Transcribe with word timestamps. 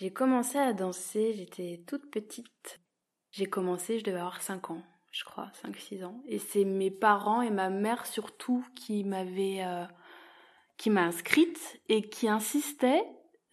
J'ai 0.00 0.10
commencé 0.10 0.56
à 0.56 0.72
danser, 0.72 1.34
j'étais 1.34 1.84
toute 1.86 2.10
petite. 2.10 2.80
J'ai 3.32 3.44
commencé, 3.44 3.98
je 3.98 4.04
devais 4.04 4.18
avoir 4.18 4.40
5 4.40 4.70
ans, 4.70 4.82
je 5.12 5.24
crois, 5.24 5.52
5-6 5.62 6.06
ans. 6.06 6.22
Et 6.26 6.38
c'est 6.38 6.64
mes 6.64 6.90
parents 6.90 7.42
et 7.42 7.50
ma 7.50 7.68
mère 7.68 8.06
surtout 8.06 8.64
qui 8.74 9.04
m'avaient... 9.04 9.62
Euh, 9.62 9.84
qui 10.78 10.88
m'a 10.88 11.02
inscrite 11.02 11.82
et 11.90 12.08
qui 12.08 12.26
insistait, 12.26 13.04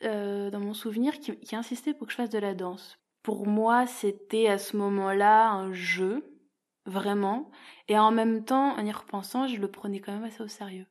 euh, 0.05 0.49
dans 0.49 0.61
mon 0.61 0.73
souvenir, 0.73 1.19
qui, 1.19 1.37
qui 1.37 1.57
pour 1.93 2.07
que 2.07 2.13
je 2.13 2.15
fasse 2.15 2.29
de 2.29 2.39
la 2.39 2.53
danse. 2.53 2.97
Pour 3.23 3.45
moi, 3.45 3.85
c'était 3.85 4.47
à 4.47 4.57
ce 4.57 4.77
moment-là 4.77 5.49
un 5.49 5.73
jeu, 5.73 6.39
vraiment. 6.85 7.51
Et 7.89 7.99
en 7.99 8.11
même 8.11 8.45
temps, 8.45 8.77
en 8.77 8.85
y 8.85 8.91
repensant, 8.93 9.47
je 9.47 9.59
le 9.59 9.69
prenais 9.69 9.99
quand 9.99 10.13
même 10.13 10.23
assez 10.23 10.41
au 10.41 10.47
sérieux 10.47 10.87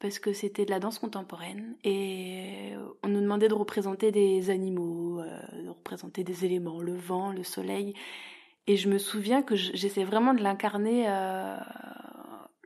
parce 0.00 0.18
que 0.18 0.32
c'était 0.32 0.64
de 0.64 0.70
la 0.70 0.78
danse 0.78 0.98
contemporaine 0.98 1.76
et 1.82 2.72
on 3.02 3.08
nous 3.08 3.20
demandait 3.20 3.48
de 3.48 3.54
représenter 3.54 4.12
des 4.12 4.50
animaux, 4.50 5.20
euh, 5.20 5.62
de 5.64 5.68
représenter 5.68 6.24
des 6.24 6.44
éléments, 6.44 6.80
le 6.80 6.94
vent, 6.94 7.32
le 7.32 7.42
soleil. 7.42 7.94
Et 8.66 8.76
je 8.76 8.88
me 8.88 8.98
souviens 8.98 9.42
que 9.42 9.56
j'essaie 9.56 10.04
vraiment 10.04 10.34
de 10.34 10.42
l'incarner 10.42 11.06
euh, 11.08 11.56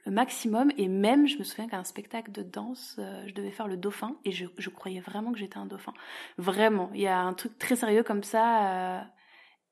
le 0.04 0.12
maximum. 0.12 0.72
Et 0.76 0.88
même, 0.88 1.26
je 1.26 1.38
me 1.38 1.44
souviens 1.44 1.68
qu'à 1.68 1.78
un 1.78 1.84
spectacle 1.84 2.32
de 2.32 2.42
danse, 2.42 2.96
euh, 2.98 3.24
je 3.26 3.34
devais 3.34 3.52
faire 3.52 3.68
le 3.68 3.76
dauphin 3.76 4.16
et 4.24 4.32
je, 4.32 4.46
je 4.58 4.68
croyais 4.68 5.00
vraiment 5.00 5.32
que 5.32 5.38
j'étais 5.38 5.58
un 5.58 5.66
dauphin. 5.66 5.94
Vraiment, 6.38 6.90
il 6.92 7.00
y 7.00 7.06
a 7.06 7.20
un 7.20 7.34
truc 7.34 7.56
très 7.58 7.76
sérieux 7.76 8.02
comme 8.02 8.24
ça. 8.24 9.06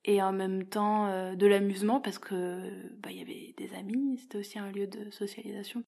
et 0.05 0.22
en 0.22 0.33
même 0.33 0.64
temps 0.64 1.34
de 1.34 1.47
l'amusement 1.47 2.00
parce 2.00 2.19
que 2.19 2.62
bah, 3.00 3.11
il 3.11 3.19
y 3.19 3.22
avait 3.22 3.55
des 3.58 3.74
amis, 3.74 4.19
c'était 4.19 4.38
aussi 4.38 4.58
un 4.58 4.70
lieu 4.70 4.86
de 4.86 5.11
socialisation. 5.11 5.84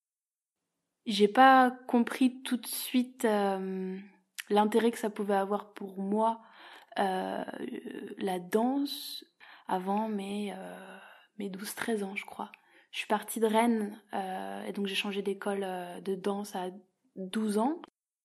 J'ai 1.06 1.28
pas 1.28 1.72
compris 1.88 2.42
tout 2.42 2.56
de 2.56 2.66
suite 2.66 3.24
euh, 3.24 3.98
l'intérêt 4.50 4.90
que 4.92 4.98
ça 4.98 5.10
pouvait 5.10 5.34
avoir 5.34 5.72
pour 5.72 5.98
moi 5.98 6.40
euh, 6.98 7.44
la 8.18 8.38
danse 8.38 9.24
avant 9.66 10.08
mes, 10.08 10.52
euh, 10.52 10.98
mes 11.38 11.50
12-13 11.50 12.04
ans, 12.04 12.14
je 12.14 12.24
crois. 12.24 12.52
Je 12.92 12.98
suis 12.98 13.08
partie 13.08 13.40
de 13.40 13.46
Rennes 13.46 13.98
et 14.68 14.72
donc 14.72 14.86
j'ai 14.86 14.94
changé 14.94 15.22
d'école 15.22 15.66
de 16.04 16.14
danse 16.14 16.54
à 16.54 16.68
12 17.16 17.56
ans. 17.56 17.80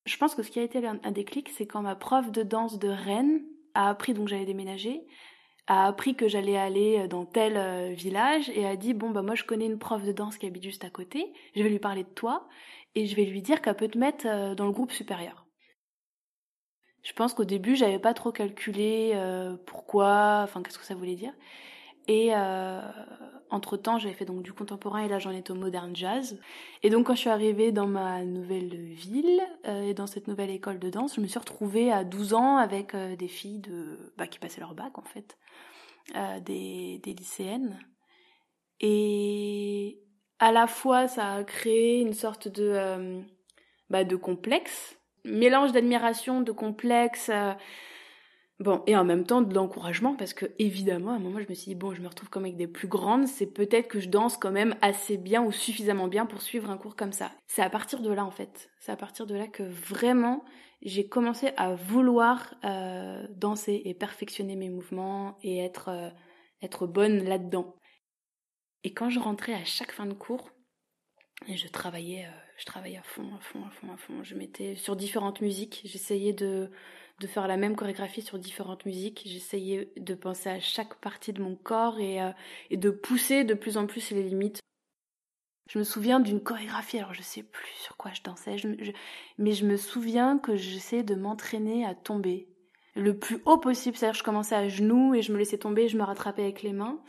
Je 0.06 0.18
pense 0.18 0.36
que 0.36 0.44
ce 0.44 0.52
qui 0.52 0.60
a 0.60 0.64
été 0.64 0.86
un 0.86 1.12
déclic, 1.12 1.48
c'est 1.48 1.66
quand 1.66 1.82
ma 1.82 1.96
prof 1.96 2.34
de 2.34 2.44
danse 2.44 2.78
de 2.78 2.90
Rennes 2.90 3.46
a 3.76 3.88
appris, 3.88 4.14
donc 4.14 4.28
j'allais 4.28 4.46
déménager, 4.46 5.08
a 5.68 5.86
appris 5.86 6.16
que 6.16 6.28
j'allais 6.28 6.58
aller 6.58 7.08
dans 7.08 7.26
tel 7.26 7.58
euh, 7.58 7.94
village 7.94 8.50
et 8.50 8.66
a 8.66 8.76
dit 8.76 8.94
bon 8.94 9.12
bah 9.12 9.22
moi 9.22 9.36
je 9.36 9.44
connais 9.44 9.66
une 9.66 9.78
prof 9.78 10.04
de 10.04 10.14
danse 10.14 10.38
qui 10.38 10.48
habite 10.48 10.64
juste 10.64 10.86
à 10.86 10.90
côté, 10.90 11.34
je 11.56 11.62
vais 11.62 11.70
lui 11.70 11.80
parler 11.80 12.04
de 12.04 12.10
toi 12.10 12.48
et 12.96 13.06
je 13.06 13.16
vais 13.16 13.26
lui 13.26 13.42
dire 13.42 13.62
qu'elle 13.62 13.76
peut 13.76 13.90
te 13.90 13.98
mettre 13.98 14.26
euh, 14.28 14.56
dans 14.56 14.66
le 14.66 14.72
groupe 14.72 14.92
supérieur. 14.92 15.46
Je 17.04 17.14
pense 17.14 17.34
qu'au 17.34 17.46
début 17.46 17.76
j'avais 17.76 18.00
pas 18.00 18.14
trop 18.14 18.32
calculé 18.32 19.12
euh, 19.16 19.58
pourquoi, 19.66 20.42
enfin 20.44 20.64
qu'est-ce 20.64 20.80
que 20.80 20.86
ça 20.86 20.96
voulait 20.96 21.16
dire. 21.16 21.34
Et 22.08 22.32
entre 23.50 23.78
temps 23.78 23.98
j'avais 23.98 24.14
fait 24.14 24.26
donc 24.26 24.44
du 24.44 24.54
contemporain 24.54 25.04
et 25.04 25.08
là 25.08 25.20
j'en 25.20 25.32
étais 25.32 25.52
au 25.52 25.56
modern 25.56 25.96
jazz. 25.96 26.40
Et 26.84 26.90
donc 26.90 27.08
quand 27.08 27.16
je 27.16 27.20
suis 27.22 27.30
arrivée 27.30 27.72
dans 27.72 27.88
ma 27.88 28.24
nouvelle 28.24 28.76
ville 28.76 29.42
et 29.66 29.94
dans 29.94 30.08
cette 30.08 30.28
nouvelle 30.28 30.50
école 30.50 30.80
de 30.80 30.90
danse, 30.90 31.16
je 31.16 31.22
me 31.22 31.28
suis 31.28 31.40
retrouvée 31.40 31.92
à 31.92 32.04
12 32.04 32.34
ans 32.34 32.58
avec 32.58 32.96
des 32.96 33.28
filles 33.28 33.60
de 33.60 34.14
bah, 34.18 34.28
qui 34.28 34.40
passaient 34.40 34.62
leur 34.62 34.74
bac 34.74 34.98
en 34.98 35.04
fait 35.04 35.38
euh, 36.16 36.40
des, 36.40 37.00
des 37.04 37.14
lycéennes. 37.14 37.78
Et 38.80 40.00
à 40.40 40.54
la 40.54 40.66
fois, 40.66 41.10
ça 41.10 41.34
a 41.34 41.44
créé 41.44 42.00
une 42.00 42.14
sorte 42.14 42.48
de, 42.48 42.64
euh, 42.64 43.22
bah, 43.90 44.06
de 44.06 44.16
complexe, 44.16 44.98
mélange 45.26 45.74
d'admiration, 45.74 46.40
de 46.40 46.54
complexe. 46.54 47.30
Bon, 48.60 48.82
et 48.88 48.96
en 48.96 49.06
même 49.06 49.24
temps 49.24 49.42
de 49.42 49.54
l'encouragement, 49.54 50.16
parce 50.16 50.34
que 50.34 50.48
évidemment, 50.58 51.12
à 51.12 51.16
un 51.16 51.20
moment, 51.20 51.40
je 51.40 51.48
me 51.48 51.54
suis 51.54 51.70
dit, 51.70 51.76
bon, 51.76 51.94
je 51.94 52.02
me 52.02 52.08
retrouve 52.08 52.30
comme 52.30 52.46
avec 52.46 52.58
des 52.58 52.66
plus 52.66 52.88
grandes, 52.88 53.28
c'est 53.28 53.46
peut-être 53.46 53.88
que 53.88 54.00
je 54.00 54.10
danse 54.10 54.36
quand 54.36 54.52
même 54.52 54.76
assez 54.82 55.18
bien 55.18 55.44
ou 55.44 55.52
suffisamment 55.52 56.08
bien 56.08 56.26
pour 56.26 56.42
suivre 56.42 56.72
un 56.72 56.78
cours 56.78 56.96
comme 56.96 57.12
ça. 57.12 57.32
C'est 57.46 57.62
à 57.62 57.70
partir 57.70 58.02
de 58.02 58.12
là, 58.12 58.26
en 58.26 58.32
fait. 58.32 58.72
C'est 58.80 58.92
à 58.92 58.96
partir 58.96 59.28
de 59.28 59.36
là 59.36 59.46
que 59.46 59.62
vraiment, 59.62 60.44
j'ai 60.82 61.08
commencé 61.08 61.52
à 61.56 61.76
vouloir 61.76 62.56
euh, 62.64 63.28
danser 63.36 63.80
et 63.86 63.94
perfectionner 63.94 64.56
mes 64.56 64.70
mouvements 64.70 65.38
et 65.44 65.60
être, 65.60 65.90
euh, 65.90 66.10
être 66.64 66.88
bonne 66.88 67.24
là-dedans. 67.26 67.76
Et 68.84 68.92
quand 68.92 69.12
je 69.12 69.20
rentrais 69.20 69.54
à 69.54 69.66
chaque 69.66 69.92
fin 69.92 70.08
de 70.08 70.14
cours, 70.14 70.50
je 71.48 71.68
travaillais, 71.68 72.26
euh, 72.26 72.40
je 72.58 72.66
travaillais 72.66 72.98
à 72.98 73.04
fond, 73.04 73.30
à 73.36 73.40
fond, 73.40 73.64
à 73.68 73.70
fond, 73.70 73.94
à 73.94 73.98
fond. 73.98 74.24
Je 74.24 74.34
mettais 74.34 74.76
sur 74.76 74.96
différentes 74.96 75.42
musiques. 75.42 75.82
J'essayais 75.86 76.34
de, 76.34 76.72
de 77.20 77.28
faire 77.28 77.48
la 77.48 77.58
même 77.58 77.76
chorégraphie 77.76 78.22
sur 78.22 78.38
différentes 78.38 78.86
musiques. 78.86 79.24
J'essayais 79.26 79.92
de 79.98 80.14
penser 80.14 80.50
à 80.50 80.60
chaque 80.60 80.96
partie 80.96 81.34
de 81.34 81.42
mon 81.42 81.56
corps 81.56 82.00
et, 82.00 82.20
et 82.70 82.78
de 82.78 82.90
pousser 82.90 83.44
de 83.44 83.54
plus 83.54 83.78
en 83.78 83.88
plus 83.88 84.12
les 84.12 84.24
limites. 84.24 84.62
Je 85.70 85.80
me 85.80 85.84
souviens 85.84 86.20
d'une 86.20 86.42
chorégraphie, 86.42 86.98
alors 86.98 87.14
je 87.14 87.22
sais 87.22 87.44
plus 87.44 87.72
sur 87.82 87.98
quoi 87.98 88.12
je 88.14 88.22
dansais, 88.22 88.56
mais 89.38 89.52
je 89.52 89.66
me 89.66 89.76
souviens 89.76 90.38
que 90.38 90.56
j'essayais 90.56 91.04
de 91.04 91.16
m'entraîner 91.16 91.86
à 91.86 91.94
tomber 91.94 92.48
le 92.96 93.18
plus 93.18 93.42
haut 93.46 93.58
possible, 93.58 93.96
c'est-à-dire 93.96 94.18
je 94.18 94.24
commençais 94.24 94.56
à 94.56 94.70
genoux 94.70 95.14
et 95.14 95.22
je 95.22 95.32
me 95.32 95.38
laissais 95.38 95.58
tomber, 95.58 95.88
je 95.88 95.98
me 95.98 96.04
rattrapais 96.04 96.44
avec 96.44 96.64
les 96.64 96.74
mains, 96.74 97.00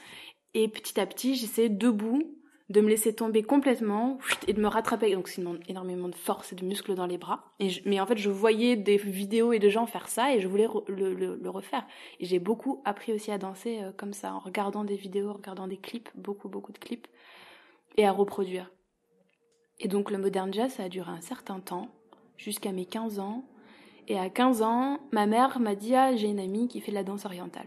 et 0.54 0.68
petit 0.68 0.98
à 1.00 1.06
petit 1.06 1.36
j'essayais 1.36 1.68
debout 1.68 2.37
de 2.68 2.80
me 2.82 2.88
laisser 2.88 3.14
tomber 3.14 3.42
complètement 3.42 4.18
et 4.46 4.52
de 4.52 4.60
me 4.60 4.68
rattraper. 4.68 5.14
Donc 5.14 5.28
c'est 5.28 5.42
énormément 5.68 6.08
de 6.08 6.14
force 6.14 6.52
et 6.52 6.56
de 6.56 6.64
muscles 6.64 6.94
dans 6.94 7.06
les 7.06 7.18
bras. 7.18 7.44
Mais 7.86 7.98
en 8.00 8.06
fait, 8.06 8.18
je 8.18 8.30
voyais 8.30 8.76
des 8.76 8.96
vidéos 8.96 9.52
et 9.52 9.58
des 9.58 9.70
gens 9.70 9.86
faire 9.86 10.08
ça 10.08 10.34
et 10.34 10.40
je 10.40 10.48
voulais 10.48 10.68
le, 10.88 11.48
refaire. 11.48 11.86
Et 12.20 12.26
j'ai 12.26 12.38
beaucoup 12.38 12.82
appris 12.84 13.12
aussi 13.12 13.30
à 13.30 13.38
danser 13.38 13.80
euh, 13.82 13.90
comme 13.96 14.12
ça, 14.12 14.34
en 14.34 14.38
regardant 14.38 14.84
des 14.84 14.96
vidéos, 14.96 15.30
en 15.30 15.34
regardant 15.34 15.66
des 15.66 15.78
clips, 15.78 16.10
beaucoup, 16.14 16.48
beaucoup 16.48 16.72
de 16.72 16.78
clips 16.78 17.06
et 17.96 18.06
à 18.06 18.12
reproduire. 18.12 18.70
Et 19.80 19.88
donc 19.88 20.10
le 20.10 20.18
modern 20.18 20.52
jazz, 20.52 20.72
ça 20.72 20.84
a 20.84 20.88
duré 20.88 21.10
un 21.10 21.20
certain 21.20 21.60
temps, 21.60 21.88
jusqu'à 22.36 22.72
mes 22.72 22.84
15 22.84 23.18
ans. 23.18 23.44
Et 24.08 24.18
à 24.18 24.28
15 24.28 24.62
ans, 24.62 25.00
ma 25.12 25.26
mère 25.26 25.58
m'a 25.58 25.74
dit 25.74 25.94
Ah, 25.94 26.14
j'ai 26.16 26.28
une 26.28 26.40
amie 26.40 26.68
qui 26.68 26.80
fait 26.80 26.90
de 26.90 26.96
la 26.96 27.04
danse 27.04 27.24
orientale. 27.24 27.66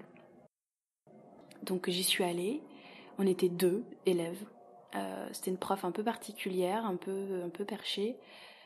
Donc 1.64 1.90
j'y 1.90 2.04
suis 2.04 2.24
allée. 2.24 2.62
On 3.18 3.26
était 3.26 3.50
deux 3.50 3.84
élèves. 4.06 4.44
Euh, 4.96 5.28
c'était 5.32 5.52
une 5.52 5.58
prof 5.58 5.86
un 5.86 5.92
peu 5.92 6.04
particulière, 6.04 6.86
un 6.86 6.96
peu, 6.96 7.44
un 7.46 7.50
peu 7.50 7.66
perchée, 7.66 8.18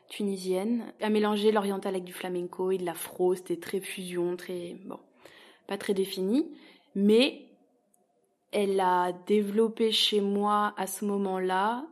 tunisienne. 0.10 0.94
Elle 1.00 1.12
mélangeait 1.12 1.52
l'oriental 1.52 1.96
avec 1.96 2.04
du 2.04 2.14
flamenco 2.14 2.72
et 2.72 2.78
de 2.78 2.86
l'afro. 2.86 3.36
C'était 3.36 3.60
très 3.60 3.80
fusion, 3.80 4.36
très. 4.36 4.76
Bon, 4.86 5.00
pas 5.68 5.78
très 5.78 5.94
défini. 5.94 6.52
Mais 6.96 7.46
elle 8.52 8.80
a 8.80 9.12
développé 9.28 9.92
chez 9.92 10.22
moi 10.22 10.74
à 10.78 10.88
ce 10.88 11.06
moment-là 11.06 11.86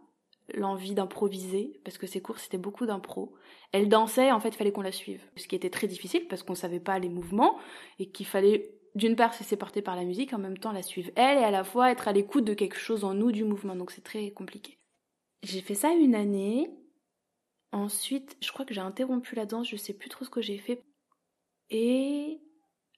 l'envie 0.53 0.93
d'improviser, 0.93 1.79
parce 1.83 1.97
que 1.97 2.05
ses 2.05 2.21
cours 2.21 2.37
c'était 2.37 2.57
beaucoup 2.57 2.85
d'impro. 2.85 3.33
Elle 3.71 3.89
dansait, 3.89 4.31
en 4.31 4.39
fait, 4.39 4.49
il 4.49 4.55
fallait 4.55 4.71
qu'on 4.71 4.81
la 4.81 4.91
suive. 4.91 5.23
Ce 5.35 5.47
qui 5.47 5.55
était 5.55 5.69
très 5.69 5.87
difficile 5.87 6.27
parce 6.27 6.43
qu'on 6.43 6.55
savait 6.55 6.79
pas 6.79 6.99
les 6.99 7.09
mouvements 7.09 7.57
et 7.97 8.09
qu'il 8.09 8.25
fallait 8.25 8.71
d'une 8.95 9.15
part 9.15 9.33
se 9.33 9.39
laisser 9.39 9.57
porter 9.57 9.81
par 9.81 9.95
la 9.95 10.05
musique, 10.05 10.33
en 10.33 10.37
même 10.37 10.57
temps 10.57 10.71
la 10.71 10.83
suivre 10.83 11.11
elle 11.15 11.37
et 11.39 11.43
à 11.43 11.51
la 11.51 11.63
fois 11.63 11.91
être 11.91 12.07
à 12.07 12.13
l'écoute 12.13 12.45
de 12.45 12.53
quelque 12.53 12.77
chose 12.77 13.03
en 13.03 13.13
nous 13.13 13.31
du 13.31 13.43
mouvement. 13.43 13.75
Donc 13.75 13.91
c'est 13.91 14.03
très 14.03 14.31
compliqué. 14.31 14.77
J'ai 15.41 15.61
fait 15.61 15.75
ça 15.75 15.91
une 15.91 16.15
année. 16.15 16.69
Ensuite, 17.71 18.37
je 18.41 18.51
crois 18.51 18.65
que 18.65 18.73
j'ai 18.73 18.81
interrompu 18.81 19.35
la 19.35 19.47
danse, 19.47 19.67
je 19.67 19.75
sais 19.75 19.93
plus 19.93 20.09
trop 20.09 20.25
ce 20.25 20.29
que 20.29 20.41
j'ai 20.41 20.59
fait. 20.59 20.83
Et 21.71 22.39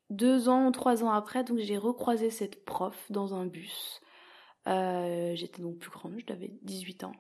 deux 0.10 0.50
ans 0.50 0.68
ou 0.68 0.72
trois 0.72 1.04
ans 1.04 1.12
après, 1.12 1.44
donc 1.44 1.60
j'ai 1.60 1.78
recroisé 1.78 2.30
cette 2.30 2.66
prof 2.66 3.06
dans 3.10 3.34
un 3.34 3.46
bus. 3.46 4.02
Euh, 4.68 5.34
j'étais 5.36 5.62
donc 5.62 5.78
plus 5.78 5.92
grande, 5.92 6.20
j'avais 6.28 6.52
18 6.64 7.06
ans. 7.06 7.14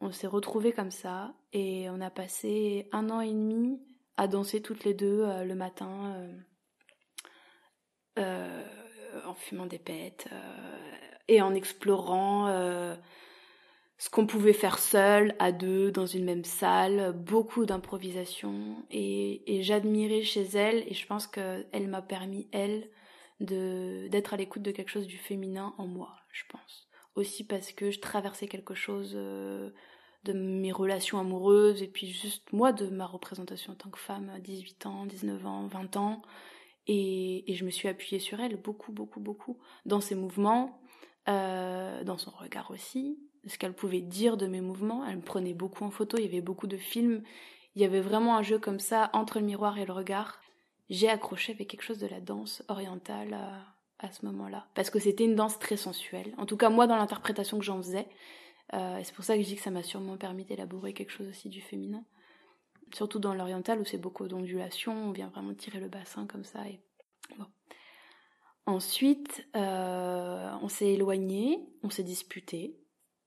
On 0.00 0.10
s'est 0.10 0.26
retrouvés 0.26 0.72
comme 0.72 0.90
ça 0.90 1.34
et 1.52 1.88
on 1.90 2.00
a 2.00 2.10
passé 2.10 2.88
un 2.90 3.10
an 3.10 3.20
et 3.20 3.30
demi 3.30 3.80
à 4.16 4.26
danser 4.26 4.60
toutes 4.60 4.84
les 4.84 4.94
deux 4.94 5.22
euh, 5.22 5.44
le 5.44 5.54
matin 5.54 6.16
euh, 6.16 6.32
en 8.18 9.34
fumant 9.34 9.66
des 9.66 9.78
pètes 9.78 10.28
et 11.28 11.40
en 11.42 11.54
explorant 11.54 12.48
ce 14.02 14.10
qu'on 14.10 14.26
pouvait 14.26 14.52
faire 14.52 14.80
seul, 14.80 15.32
à 15.38 15.52
deux, 15.52 15.92
dans 15.92 16.06
une 16.06 16.24
même 16.24 16.42
salle, 16.42 17.12
beaucoup 17.12 17.66
d'improvisation. 17.66 18.84
Et, 18.90 19.60
j'admirais 19.62 20.22
chez 20.22 20.42
elle, 20.42 20.82
et 20.88 20.92
je 20.92 21.06
pense 21.06 21.28
qu'elle 21.28 21.86
m'a 21.88 22.02
permis, 22.02 22.48
elle, 22.50 22.90
d'être 23.38 24.34
à 24.34 24.36
l'écoute 24.36 24.62
de 24.62 24.72
quelque 24.72 24.88
chose 24.88 25.06
du 25.06 25.18
féminin 25.18 25.72
en 25.78 25.86
moi, 25.86 26.16
je 26.32 26.42
pense. 26.48 26.88
Aussi 27.14 27.44
parce 27.44 27.70
que 27.70 27.92
je 27.92 28.00
traversais 28.00 28.48
quelque 28.48 28.74
chose 28.74 29.12
euh, 29.14 29.70
de 30.24 30.32
mes 30.32 30.72
relations 30.72 31.20
amoureuses, 31.20 31.80
et 31.80 31.88
puis 31.88 32.08
juste 32.08 32.52
moi, 32.52 32.72
de 32.72 32.88
ma 32.88 33.06
représentation 33.06 33.74
en 33.74 33.76
tant 33.76 33.90
que 33.90 34.00
femme 34.00 34.30
à 34.30 34.40
18 34.40 34.86
ans, 34.86 35.06
19 35.06 35.46
ans, 35.46 35.66
20 35.68 35.96
ans. 35.96 36.22
Et, 36.86 37.44
je 37.48 37.64
me 37.64 37.70
suis 37.70 37.88
appuyée 37.88 38.18
sur 38.18 38.40
elle 38.40 38.56
beaucoup, 38.56 38.92
beaucoup, 38.92 39.20
beaucoup, 39.20 39.58
dans 39.86 40.00
ses 40.00 40.14
mouvements, 40.14 40.80
euh, 41.28 42.02
dans 42.04 42.18
son 42.18 42.30
regard 42.30 42.70
aussi, 42.70 43.18
ce 43.46 43.58
qu'elle 43.58 43.74
pouvait 43.74 44.00
dire 44.00 44.36
de 44.36 44.46
mes 44.46 44.60
mouvements. 44.60 45.06
Elle 45.06 45.16
me 45.16 45.22
prenait 45.22 45.54
beaucoup 45.54 45.84
en 45.84 45.90
photo, 45.90 46.16
il 46.18 46.24
y 46.24 46.28
avait 46.28 46.40
beaucoup 46.40 46.66
de 46.66 46.76
films. 46.76 47.22
Il 47.74 47.82
y 47.82 47.84
avait 47.84 48.00
vraiment 48.00 48.36
un 48.36 48.42
jeu 48.42 48.58
comme 48.58 48.80
ça 48.80 49.10
entre 49.12 49.38
le 49.38 49.46
miroir 49.46 49.78
et 49.78 49.86
le 49.86 49.92
regard. 49.92 50.40
j'ai 50.90 51.08
accroché 51.08 51.52
avec 51.52 51.68
quelque 51.68 51.82
chose 51.82 51.98
de 51.98 52.06
la 52.06 52.20
danse 52.20 52.62
orientale 52.68 53.34
à, 53.98 54.12
ce 54.12 54.26
moment-là. 54.26 54.66
Parce 54.74 54.90
que 54.90 54.98
c'était 54.98 55.24
une 55.24 55.36
danse 55.36 55.58
très 55.58 55.76
sensuelle. 55.76 56.34
En 56.36 56.44
tout 56.44 56.56
cas, 56.56 56.68
moi, 56.68 56.88
dans 56.88 56.96
l'interprétation 56.96 57.58
que 57.58 57.64
j'en 57.64 57.80
faisais. 57.80 58.08
Euh, 58.74 58.98
et 58.98 59.04
c'est 59.04 59.14
pour 59.14 59.24
ça 59.24 59.36
que 59.36 59.42
je 59.42 59.46
dis 59.46 59.56
que 59.56 59.62
ça 59.62 59.70
m'a 59.70 59.82
sûrement 59.82 60.16
permis 60.16 60.44
d'élaborer 60.44 60.92
quelque 60.92 61.12
chose 61.12 61.28
aussi 61.28 61.48
du 61.48 61.60
féminin. 61.60 62.04
Surtout 62.92 63.18
dans 63.18 63.34
l'oriental 63.34 63.80
où 63.80 63.84
c'est 63.84 63.98
beaucoup 63.98 64.28
d'ondulations, 64.28 65.08
on 65.08 65.12
vient 65.12 65.28
vraiment 65.28 65.54
tirer 65.54 65.80
le 65.80 65.88
bassin 65.88 66.26
comme 66.26 66.44
ça. 66.44 66.66
Et... 66.68 66.80
Ensuite, 68.66 69.46
euh, 69.56 70.50
on 70.62 70.68
s'est 70.68 70.92
éloigné, 70.92 71.58
on 71.82 71.90
s'est 71.90 72.04
disputé, 72.04 72.78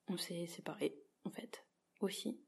on 0.07 0.17
s'est 0.17 0.45
séparé 0.47 0.95
en 1.25 1.29
fait 1.29 1.65
aussi. 1.99 2.39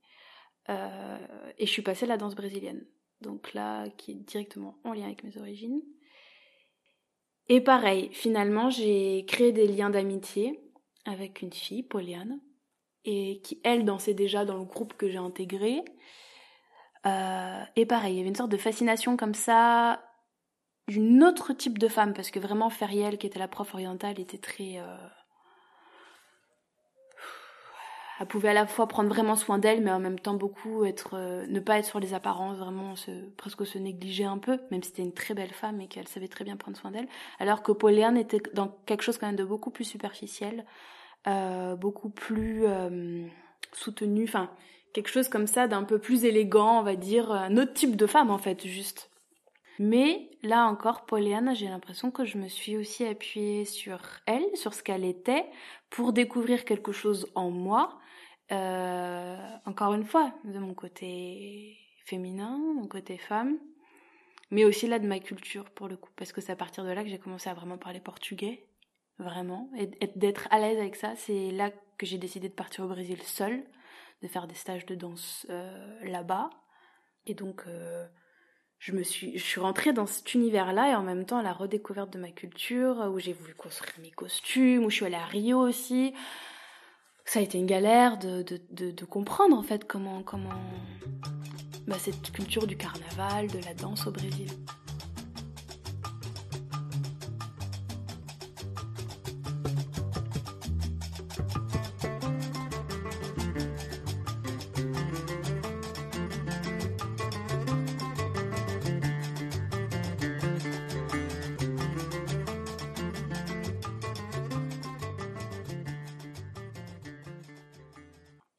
Euh, 0.69 1.17
et 1.57 1.65
je 1.65 1.71
suis 1.71 1.81
passée 1.81 2.05
à 2.05 2.09
la 2.09 2.17
danse 2.17 2.35
brésilienne. 2.35 2.85
Donc 3.21 3.53
là, 3.53 3.89
qui 3.97 4.11
est 4.11 4.15
directement 4.15 4.77
en 4.83 4.93
lien 4.93 5.05
avec 5.05 5.23
mes 5.23 5.37
origines. 5.37 5.81
Et 7.49 7.61
pareil, 7.61 8.09
finalement, 8.13 8.69
j'ai 8.69 9.25
créé 9.25 9.51
des 9.51 9.67
liens 9.67 9.89
d'amitié 9.89 10.59
avec 11.05 11.41
une 11.41 11.53
fille, 11.53 11.83
Poliane, 11.83 12.39
et 13.05 13.39
qui, 13.41 13.59
elle, 13.63 13.85
dansait 13.85 14.13
déjà 14.13 14.43
dans 14.43 14.57
le 14.57 14.65
groupe 14.65 14.93
que 14.93 15.09
j'ai 15.09 15.17
intégré. 15.17 15.83
Euh, 17.05 17.63
et 17.75 17.85
pareil, 17.85 18.15
il 18.15 18.17
y 18.17 18.19
avait 18.19 18.29
une 18.29 18.35
sorte 18.35 18.51
de 18.51 18.57
fascination 18.57 19.17
comme 19.17 19.33
ça 19.33 20.03
d'une 20.87 21.23
autre 21.23 21.53
type 21.53 21.77
de 21.79 21.89
femme, 21.89 22.13
parce 22.13 22.31
que 22.31 22.39
vraiment 22.39 22.69
Feriel, 22.69 23.17
qui 23.17 23.27
était 23.27 23.39
la 23.39 23.47
prof 23.47 23.73
orientale, 23.73 24.19
était 24.19 24.37
très... 24.37 24.77
Euh, 24.77 24.97
elle 28.19 28.25
pouvait 28.25 28.49
à 28.49 28.53
la 28.53 28.65
fois 28.65 28.87
prendre 28.87 29.09
vraiment 29.09 29.35
soin 29.35 29.59
d'elle, 29.59 29.83
mais 29.83 29.91
en 29.91 29.99
même 29.99 30.17
temps 30.17 30.33
beaucoup 30.33 30.85
être, 30.85 31.11
euh, 31.13 31.45
ne 31.47 31.59
pas 31.59 31.77
être 31.77 31.85
sur 31.85 31.99
les 31.99 32.15
apparences, 32.15 32.57
vraiment 32.57 32.95
se, 32.95 33.11
presque 33.35 33.65
se 33.65 33.77
négliger 33.77 34.23
un 34.23 34.39
peu, 34.39 34.59
même 34.71 34.81
si 34.81 34.89
c'était 34.89 35.03
une 35.03 35.13
très 35.13 35.35
belle 35.35 35.51
femme 35.51 35.81
et 35.81 35.87
qu'elle 35.87 36.07
savait 36.07 36.29
très 36.29 36.43
bien 36.43 36.55
prendre 36.55 36.77
soin 36.77 36.89
d'elle. 36.89 37.07
Alors 37.37 37.61
que 37.61 37.71
Pauline 37.71 38.17
était 38.17 38.41
dans 38.53 38.69
quelque 38.87 39.03
chose 39.03 39.17
quand 39.19 39.27
même 39.27 39.35
de 39.35 39.43
beaucoup 39.43 39.69
plus 39.69 39.85
superficiel, 39.85 40.65
beaucoup 41.77 42.09
plus 42.09 42.65
soutenu, 43.73 44.23
enfin 44.23 44.49
quelque 44.93 45.09
chose 45.09 45.29
comme 45.29 45.47
ça 45.47 45.67
d'un 45.67 45.83
peu 45.83 45.99
plus 45.99 46.25
élégant, 46.25 46.79
on 46.79 46.83
va 46.83 46.95
dire, 46.95 47.31
un 47.31 47.57
autre 47.57 47.73
type 47.73 47.95
de 47.95 48.05
femme 48.07 48.29
en 48.29 48.37
fait, 48.37 48.65
juste. 48.65 49.11
Mais 49.79 50.31
là 50.41 50.65
encore, 50.65 51.05
Pollyanna, 51.05 51.53
j'ai 51.53 51.67
l'impression 51.67 52.09
que 52.09 52.25
je 52.25 52.37
me 52.37 52.47
suis 52.47 52.77
aussi 52.77 53.05
appuyée 53.05 53.65
sur 53.65 53.99
elle, 54.25 54.45
sur 54.55 54.73
ce 54.73 54.81
qu'elle 54.81 55.05
était, 55.05 55.45
pour 55.89 56.13
découvrir 56.13 56.65
quelque 56.65 56.91
chose 56.91 57.27
en 57.35 57.51
moi. 57.51 57.99
Euh, 58.51 59.37
encore 59.65 59.93
une 59.93 60.05
fois, 60.05 60.33
de 60.45 60.57
mon 60.57 60.73
côté 60.73 61.77
féminin, 62.05 62.57
mon 62.75 62.87
côté 62.87 63.17
femme, 63.17 63.57
mais 64.49 64.65
aussi 64.65 64.87
là 64.87 64.97
de 64.99 65.07
ma 65.07 65.19
culture 65.19 65.69
pour 65.71 65.87
le 65.87 65.97
coup, 65.97 66.11
parce 66.15 66.31
que 66.31 66.41
c'est 66.41 66.53
à 66.53 66.55
partir 66.55 66.83
de 66.83 66.89
là 66.89 67.03
que 67.03 67.09
j'ai 67.09 67.19
commencé 67.19 67.49
à 67.49 67.53
vraiment 67.53 67.77
parler 67.77 67.99
portugais, 67.99 68.65
vraiment, 69.19 69.69
et 69.77 69.87
d'être 70.15 70.47
à 70.51 70.59
l'aise 70.59 70.79
avec 70.79 70.95
ça. 70.95 71.15
C'est 71.17 71.51
là 71.51 71.71
que 71.97 72.05
j'ai 72.05 72.17
décidé 72.17 72.49
de 72.49 72.53
partir 72.53 72.85
au 72.85 72.87
Brésil 72.87 73.21
seule, 73.23 73.63
de 74.21 74.27
faire 74.27 74.47
des 74.47 74.55
stages 74.55 74.85
de 74.85 74.95
danse 74.95 75.45
euh, 75.49 75.99
là-bas, 76.03 76.49
et 77.25 77.33
donc 77.33 77.63
euh, 77.67 78.07
je 78.79 78.91
me 78.91 79.03
suis, 79.03 79.37
je 79.37 79.43
suis 79.43 79.59
rentrée 79.59 79.93
dans 79.93 80.05
cet 80.05 80.33
univers-là 80.33 80.91
et 80.91 80.95
en 80.95 81.03
même 81.03 81.25
temps 81.25 81.41
la 81.41 81.53
redécouverte 81.53 82.11
de 82.11 82.19
ma 82.19 82.31
culture, 82.31 83.09
où 83.13 83.19
j'ai 83.19 83.33
voulu 83.33 83.53
construire 83.53 83.93
mes 84.01 84.11
costumes, 84.11 84.85
où 84.85 84.89
je 84.89 84.95
suis 84.95 85.05
allée 85.05 85.15
à 85.15 85.25
Rio 85.25 85.59
aussi. 85.59 86.13
Ça 87.25 87.39
a 87.39 87.41
été 87.41 87.57
une 87.57 87.65
galère 87.65 88.17
de, 88.17 88.41
de, 88.41 88.61
de, 88.71 88.91
de 88.91 89.05
comprendre 89.05 89.57
en 89.57 89.63
fait 89.63 89.85
comment, 89.85 90.23
comment 90.23 90.49
bah, 91.87 91.97
cette 91.99 92.31
culture 92.31 92.67
du 92.67 92.77
carnaval, 92.77 93.47
de 93.47 93.59
la 93.65 93.73
danse 93.73 94.07
au 94.07 94.11
Brésil. 94.11 94.49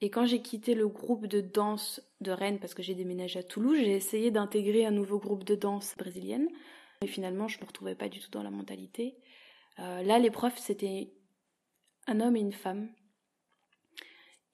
Et 0.01 0.11
quand 0.11 0.27
j'ai 0.27 0.41
quitté 0.43 0.75
le 0.75 0.87
groupe 0.87 1.27
de 1.27 1.41
danse 1.41 2.01
de 2.21 2.31
Rennes 2.31 2.59
parce 2.61 2.75
que 2.75 2.83
j'ai 2.83 2.95
déménagé 2.95 3.41
à 3.41 3.43
Toulouse, 3.43 3.79
j'ai 3.79 3.97
essayé 3.97 4.31
d'intégrer 4.31 4.87
un 4.87 4.93
nouveau 4.93 5.19
groupe 5.19 5.45
de 5.45 5.55
danse 5.55 5.97
brésilienne. 5.97 6.49
Mais 7.03 7.09
finalement, 7.09 7.49
je 7.49 7.59
ne 7.59 7.63
me 7.63 7.67
retrouvais 7.67 7.95
pas 7.95 8.09
du 8.09 8.21
tout 8.21 8.31
dans 8.31 8.43
la 8.43 8.51
mentalité. 8.51 9.17
Euh, 9.81 10.03
là, 10.03 10.19
les 10.19 10.31
profs, 10.31 10.59
c'était 10.59 11.13
un 12.07 12.21
homme 12.21 12.37
et 12.37 12.41
une 12.41 12.53
femme. 12.53 12.89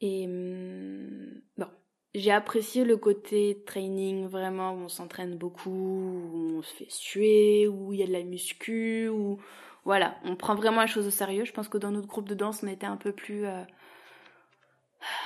Et 0.01 0.27
hum, 0.27 1.41
bon, 1.57 1.69
j'ai 2.15 2.31
apprécié 2.31 2.85
le 2.85 2.97
côté 2.97 3.63
training, 3.67 4.27
vraiment, 4.27 4.73
où 4.73 4.79
on 4.79 4.89
s'entraîne 4.89 5.37
beaucoup, 5.37 5.71
où 5.71 6.59
on 6.59 6.63
se 6.63 6.75
fait 6.75 6.91
suer, 6.91 7.69
où 7.69 7.93
il 7.93 8.01
y 8.01 8.03
a 8.03 8.07
de 8.07 8.13
la 8.13 8.23
muscu, 8.23 9.09
où 9.09 9.39
voilà, 9.85 10.19
on 10.25 10.37
prend 10.37 10.55
vraiment 10.55 10.81
la 10.81 10.87
chose 10.87 11.07
au 11.07 11.11
sérieux. 11.11 11.45
Je 11.45 11.53
pense 11.53 11.69
que 11.69 11.79
dans 11.79 11.91
notre 11.91 12.09
groupe 12.09 12.29
de 12.29 12.35
danse, 12.35 12.63
on 12.63 12.69
était 12.69 12.87
un 12.87 12.97
peu 12.97 13.13
plus... 13.13 13.45
Euh, 13.45 13.63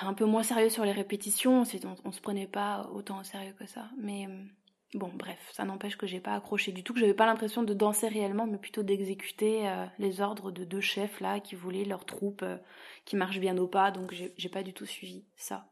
un 0.03 0.15
peu 0.15 0.25
moins 0.25 0.43
sérieux 0.43 0.71
sur 0.71 0.85
les 0.85 0.93
répétitions, 0.93 1.63
on, 1.63 1.97
on 2.05 2.13
se 2.13 2.21
prenait 2.21 2.47
pas 2.47 2.89
autant 2.93 3.21
au 3.21 3.25
sérieux 3.25 3.55
que 3.59 3.67
ça. 3.67 3.91
Mais 3.99 4.27
euh, 4.27 4.45
bon, 4.95 5.11
bref, 5.15 5.39
ça 5.53 5.65
n'empêche 5.65 5.97
que 5.97 6.07
j'ai 6.07 6.21
pas 6.21 6.35
accroché 6.35 6.73
du 6.73 6.83
tout, 6.83 6.95
que 6.95 7.01
j'avais 7.01 7.15
pas 7.15 7.27
l'impression 7.27 7.63
de 7.63 7.75
danser 7.75 8.09
réellement, 8.09 8.47
mais 8.47 8.59
plutôt 8.59 8.83
d'exécuter 8.83 9.69
euh, 9.69 9.87
les 9.99 10.21
ordres 10.21 10.51
de 10.51 10.65
deux 10.65 10.81
chefs 10.81 11.21
là 11.21 11.41
qui 11.41 11.55
voulaient 11.55 11.85
leur 11.85 12.05
troupe 12.05 12.43
euh, 12.43 12.57
qui 13.05 13.17
marche 13.17 13.39
bien 13.39 13.57
au 13.59 13.67
pas, 13.67 13.91
donc 13.91 14.13
j'ai 14.13 14.49
pas 14.49 14.63
du 14.63 14.73
tout 14.73 14.87
suivi 14.87 15.25
ça. 15.37 15.71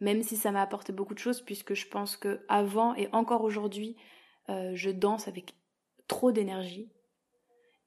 Même 0.00 0.22
si 0.22 0.36
ça 0.36 0.50
m'a 0.50 0.62
apporté 0.62 0.92
beaucoup 0.92 1.14
de 1.14 1.20
choses, 1.20 1.40
puisque 1.40 1.74
je 1.74 1.86
pense 1.86 2.16
que 2.16 2.44
avant 2.48 2.94
et 2.96 3.08
encore 3.12 3.44
aujourd'hui, 3.44 3.96
je 4.48 4.90
danse 4.90 5.28
avec 5.28 5.54
trop 6.08 6.32
d'énergie, 6.32 6.90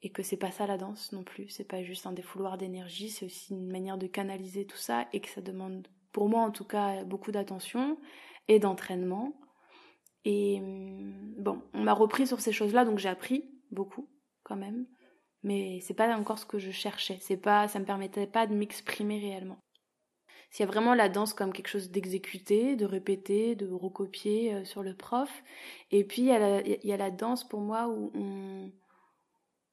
et 0.01 0.12
que 0.12 0.24
c'est 0.24 0.38
pas 0.38 0.51
ça 0.51 0.68
la 0.68 0.77
danse 0.77 1.12
non 1.12 1.24
plus, 1.24 1.50
c'est 1.50 1.68
pas 1.68 1.83
juste 1.83 2.06
un 2.06 2.13
défouloir 2.13 2.57
d'énergie, 2.57 3.09
c'est 3.09 3.25
aussi 3.25 3.53
une 3.53 3.71
manière 3.71 3.97
de 3.97 4.07
canaliser 4.07 4.65
tout 4.65 4.77
ça 4.77 5.07
et 5.13 5.19
que 5.19 5.30
ça 5.30 5.42
demande, 5.42 5.88
pour 6.12 6.30
moi 6.30 6.42
en 6.42 6.51
tout 6.51 6.65
cas, 6.65 7.03
beaucoup 7.03 7.31
d'attention 7.31 7.97
et 8.47 8.59
d'entraînement. 8.59 9.33
Et 10.25 10.59
hum, 10.59 11.36
bon, 11.38 11.62
on 11.74 11.81
m'a 11.81 11.94
repris 11.94 12.27
sur 12.27 12.39
ces 12.39 12.51
choses-là, 12.51 12.86
donc 12.86 13.00
j'ai 13.00 13.09
appris 13.09 13.50
beaucoup 13.71 14.07
quand 14.44 14.56
même, 14.56 14.86
mais 15.44 15.80
c'est 15.81 15.94
pas 15.94 16.16
encore 16.16 16.40
ce 16.40 16.45
que 16.45 16.59
je 16.59 16.71
cherchais, 16.71 17.18
c'est 17.21 17.37
pas, 17.37 17.68
ça 17.68 17.80
me 17.80 17.85
permettait 17.85 18.28
pas 18.28 18.47
de 18.47 18.54
m'exprimer 18.54 19.19
réellement. 19.19 19.57
S'il 20.52 20.66
y 20.66 20.69
a 20.69 20.71
vraiment 20.71 20.94
la 20.94 21.09
danse 21.09 21.33
comme 21.33 21.52
quelque 21.52 21.68
chose 21.68 21.90
d'exécuté, 21.90 22.75
de 22.75 22.85
répéter, 22.85 23.56
de 23.56 23.69
recopier 23.69 24.54
euh, 24.54 24.64
sur 24.64 24.83
le 24.83 24.95
prof, 24.95 25.44
et 25.92 26.04
puis 26.04 26.21
il 26.21 26.78
y, 26.83 26.87
y, 26.87 26.94
a 26.94 26.97
la 26.97 27.11
danse 27.11 27.44
pour 27.44 27.59
moi 27.59 27.87
où 27.90 28.11
on 28.14 28.71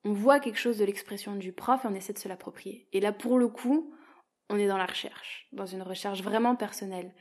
on 0.04 0.12
voit 0.12 0.40
quelque 0.40 0.58
chose 0.58 0.78
de 0.78 0.84
l'expression 0.84 1.36
du 1.36 1.52
prof 1.52 1.84
et 1.84 1.88
on 1.88 1.94
essaie 1.94 2.12
de 2.12 2.18
se 2.18 2.28
l'approprier. 2.28 2.88
Et 2.92 3.00
là, 3.00 3.12
pour 3.12 3.38
le 3.38 3.48
coup, 3.48 3.94
on 4.50 4.58
est 4.58 4.66
dans 4.66 4.78
la 4.78 4.86
recherche, 4.86 5.48
dans 5.52 5.66
une 5.66 5.82
recherche 5.82 6.22
vraiment 6.22 6.56
personnelle. 6.56 7.14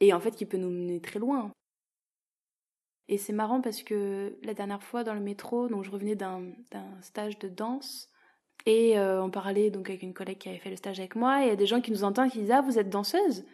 Et 0.00 0.12
en 0.12 0.20
fait, 0.20 0.34
qui 0.34 0.46
peut 0.46 0.56
nous 0.56 0.70
mener 0.70 1.00
très 1.00 1.18
loin. 1.18 1.52
Et 3.08 3.18
c'est 3.18 3.32
marrant 3.32 3.60
parce 3.60 3.82
que 3.82 4.38
la 4.42 4.54
dernière 4.54 4.82
fois 4.82 5.04
dans 5.04 5.14
le 5.14 5.20
métro, 5.20 5.68
donc 5.68 5.84
je 5.84 5.90
revenais 5.90 6.14
d'un 6.14 6.54
stage 7.02 7.38
de 7.38 7.48
danse 7.48 8.08
et 8.64 8.98
euh, 8.98 9.22
on 9.22 9.30
parlait 9.30 9.70
donc 9.70 9.90
avec 9.90 10.02
une 10.02 10.14
collègue 10.14 10.38
qui 10.38 10.48
avait 10.48 10.58
fait 10.58 10.70
le 10.70 10.76
stage 10.76 11.00
avec 11.00 11.16
moi 11.16 11.42
et 11.42 11.46
il 11.46 11.48
y 11.48 11.52
a 11.52 11.56
des 11.56 11.66
gens 11.66 11.80
qui 11.80 11.90
nous 11.90 12.04
entendent 12.04 12.30
qui 12.30 12.38
disent 12.38 12.52
ah 12.52 12.62
vous 12.62 12.78
êtes 12.78 12.88
danseuse 12.88 13.44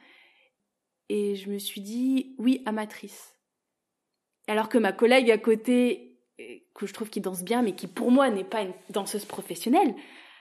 et 1.09 1.35
je 1.35 1.51
me 1.51 1.59
suis 1.59 1.81
dit 1.81 2.37
oui 2.39 2.63
amatrice. 2.67 3.37
Alors 4.47 4.69
que 4.69 4.79
ma 4.79 4.93
collègue 4.93 5.31
à 5.31 5.39
côté 5.39 6.08
que 6.75 6.87
je 6.87 6.93
trouve 6.93 7.11
qui 7.11 7.21
danse 7.21 7.43
bien, 7.43 7.63
mais 7.63 7.73
qui 7.73 7.87
pour 7.87 8.11
moi 8.11 8.31
n'est 8.31 8.45
pas 8.45 8.63
une 8.63 8.73
danseuse 8.91 9.25
professionnelle, 9.25 9.95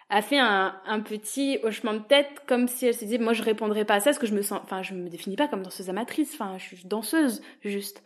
a 0.10 0.22
fait 0.22 0.38
un, 0.38 1.02
petit 1.02 1.60
hochement 1.64 1.94
de 1.94 2.00
tête 2.00 2.42
comme 2.48 2.68
si 2.68 2.86
elle 2.86 2.94
se 2.94 3.04
disait 3.04 3.18
moi 3.18 3.34
je 3.34 3.44
répondrais 3.44 3.84
pas 3.84 3.96
à 3.96 4.00
ça 4.00 4.06
parce 4.06 4.20
que 4.20 4.28
je 4.28 4.34
me 4.34 4.42
sens 4.42 4.62
enfin 4.64 4.82
je 4.82 4.94
me 4.94 5.10
définis 5.10 5.36
pas 5.36 5.48
comme 5.48 5.64
danseuse 5.64 5.90
amatrice 5.90 6.34
enfin 6.34 6.58
je 6.58 6.64
suis 6.64 6.86
danseuse 6.86 7.42
juste. 7.62 8.04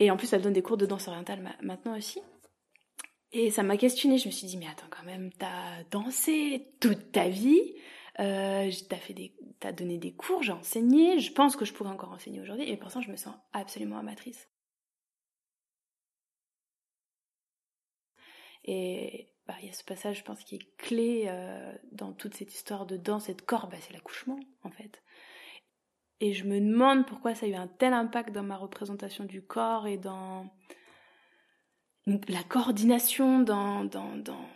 Et 0.00 0.10
en 0.10 0.16
plus 0.16 0.32
elle 0.32 0.42
donne 0.42 0.52
des 0.52 0.62
cours 0.62 0.76
de 0.76 0.86
danse 0.86 1.06
orientale 1.06 1.56
maintenant 1.62 1.96
aussi. 1.96 2.20
Et 3.32 3.50
ça 3.50 3.62
m'a 3.62 3.76
questionné 3.76 4.18
je 4.18 4.26
me 4.26 4.32
suis 4.32 4.48
dit 4.48 4.56
mais 4.56 4.66
attends 4.66 4.88
quand 4.90 5.04
même 5.04 5.30
t'as 5.38 5.84
dansé 5.92 6.66
toute 6.80 7.12
ta 7.12 7.28
vie 7.28 7.74
euh, 8.18 8.68
t'as 9.60 9.72
donné 9.72 9.96
des 9.98 10.12
cours 10.12 10.42
j'ai 10.42 10.52
enseigné 10.52 11.20
je 11.20 11.32
pense 11.32 11.54
que 11.54 11.64
je 11.64 11.72
pourrais 11.72 11.90
encore 11.90 12.10
enseigner 12.10 12.40
aujourd'hui 12.40 12.68
et 12.68 12.76
pour 12.76 12.90
ça 12.90 13.00
je 13.00 13.10
me 13.10 13.16
sens 13.16 13.34
absolument 13.52 13.98
amatrice 13.98 14.48
Et 18.64 19.30
bah, 19.46 19.54
il 19.62 19.66
y 19.66 19.70
a 19.70 19.72
ce 19.72 19.84
passage, 19.84 20.18
je 20.18 20.24
pense, 20.24 20.44
qui 20.44 20.56
est 20.56 20.76
clé 20.76 21.24
euh, 21.26 21.72
dans 21.92 22.12
toute 22.12 22.34
cette 22.34 22.54
histoire 22.54 22.86
de 22.86 22.96
danse 22.96 23.28
et 23.28 23.34
de 23.34 23.42
corps, 23.42 23.68
bah, 23.68 23.76
c'est 23.80 23.92
l'accouchement, 23.92 24.38
en 24.62 24.70
fait. 24.70 25.02
Et 26.20 26.34
je 26.34 26.44
me 26.44 26.60
demande 26.60 27.06
pourquoi 27.06 27.34
ça 27.34 27.46
a 27.46 27.48
eu 27.48 27.54
un 27.54 27.66
tel 27.66 27.94
impact 27.94 28.32
dans 28.32 28.42
ma 28.42 28.56
représentation 28.56 29.24
du 29.24 29.42
corps 29.42 29.86
et 29.86 29.96
dans 29.96 30.50
la 32.06 32.42
coordination 32.42 33.40
dans, 33.40 33.84
dans, 33.84 34.16
dans, 34.16 34.46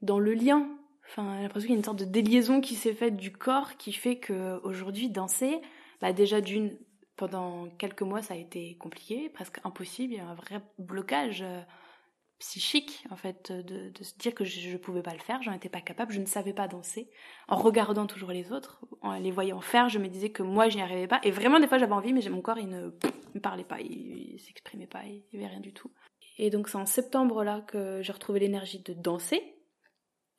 dans, 0.00 0.18
le 0.18 0.34
lien. 0.34 0.68
Enfin, 1.08 1.36
j'ai 1.36 1.42
l'impression 1.42 1.66
qu'il 1.66 1.74
y 1.74 1.76
a 1.76 1.78
une 1.78 1.84
sorte 1.84 1.98
de 1.98 2.04
déliaison 2.04 2.60
qui 2.60 2.76
s'est 2.76 2.94
faite 2.94 3.16
du 3.16 3.32
corps 3.32 3.76
qui 3.76 3.92
fait 3.92 4.16
que 4.16 4.60
aujourd'hui 4.62 5.10
danser, 5.10 5.60
bah 6.00 6.12
déjà 6.12 6.40
d'une, 6.40 6.78
pendant 7.16 7.68
quelques 7.78 8.02
mois 8.02 8.22
ça 8.22 8.34
a 8.34 8.36
été 8.36 8.76
compliqué, 8.78 9.28
presque 9.28 9.60
impossible, 9.64 10.14
il 10.14 10.16
y 10.16 10.20
a 10.20 10.26
un 10.26 10.34
vrai 10.34 10.60
blocage 10.78 11.42
euh, 11.42 11.60
psychique 12.42 13.04
en 13.10 13.16
fait 13.16 13.52
de, 13.52 13.90
de, 13.90 14.02
se 14.02 14.18
dire 14.18 14.34
que 14.34 14.44
je 14.44 14.76
pouvais 14.76 15.02
pas 15.02 15.12
le 15.12 15.20
faire, 15.20 15.40
j'en 15.42 15.52
étais 15.52 15.68
pas 15.68 15.80
capable, 15.80 16.12
je 16.12 16.18
ne 16.18 16.26
savais 16.26 16.52
pas 16.52 16.66
danser. 16.66 17.08
En 17.46 17.54
regardant 17.54 18.06
toujours 18.06 18.32
les 18.32 18.50
autres, 18.50 18.84
en 19.00 19.16
les 19.16 19.30
voyant 19.30 19.60
faire, 19.60 19.88
je 19.88 20.00
me 20.00 20.08
disais 20.08 20.30
que 20.30 20.42
moi 20.42 20.68
je 20.68 20.76
n'y 20.76 20.82
arrivais 20.82 21.06
pas. 21.06 21.20
Et 21.22 21.30
vraiment 21.30 21.60
des 21.60 21.68
fois 21.68 21.78
j'avais 21.78 21.92
envie, 21.92 22.12
mais 22.12 22.28
mon 22.28 22.40
corps 22.40 22.58
il 22.58 22.68
ne 22.68 23.40
parlait 23.40 23.62
pas, 23.62 23.80
il, 23.80 24.40
s'exprimait 24.40 24.88
pas, 24.88 25.04
il 25.04 25.22
n'y 25.32 25.38
avait 25.38 25.52
rien 25.52 25.60
du 25.60 25.72
tout. 25.72 25.92
Et 26.36 26.50
donc 26.50 26.68
c'est 26.68 26.78
en 26.78 26.86
septembre 26.86 27.44
là 27.44 27.60
que 27.60 28.02
j'ai 28.02 28.12
retrouvé 28.12 28.40
l'énergie 28.40 28.80
de 28.80 28.92
danser, 28.92 29.40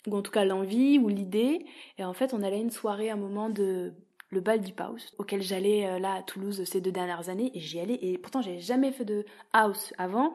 ou 0.05 0.17
en 0.17 0.21
tout 0.21 0.31
cas 0.31 0.43
l'envie 0.43 0.99
ou 0.99 1.07
l'idée. 1.07 1.65
Et 1.97 2.03
en 2.03 2.13
fait 2.13 2.33
on 2.33 2.43
allait 2.43 2.57
à 2.57 2.59
une 2.59 2.71
soirée, 2.71 3.11
un 3.11 3.15
moment 3.15 3.49
de 3.49 3.93
le 4.29 4.41
bal 4.41 4.59
du 4.59 4.73
house 4.77 5.13
auquel 5.17 5.41
j'allais 5.41 5.87
euh, 5.87 5.99
là 5.99 6.15
à 6.15 6.23
Toulouse 6.23 6.63
ces 6.65 6.81
deux 6.81 6.91
dernières 6.91 7.29
années 7.29 7.51
et 7.53 7.59
j'y 7.59 7.79
allais 7.79 7.99
et 8.01 8.17
pourtant 8.17 8.41
j'avais 8.41 8.59
jamais 8.59 8.91
fait 8.91 9.05
de 9.05 9.25
house 9.53 9.93
avant 9.99 10.33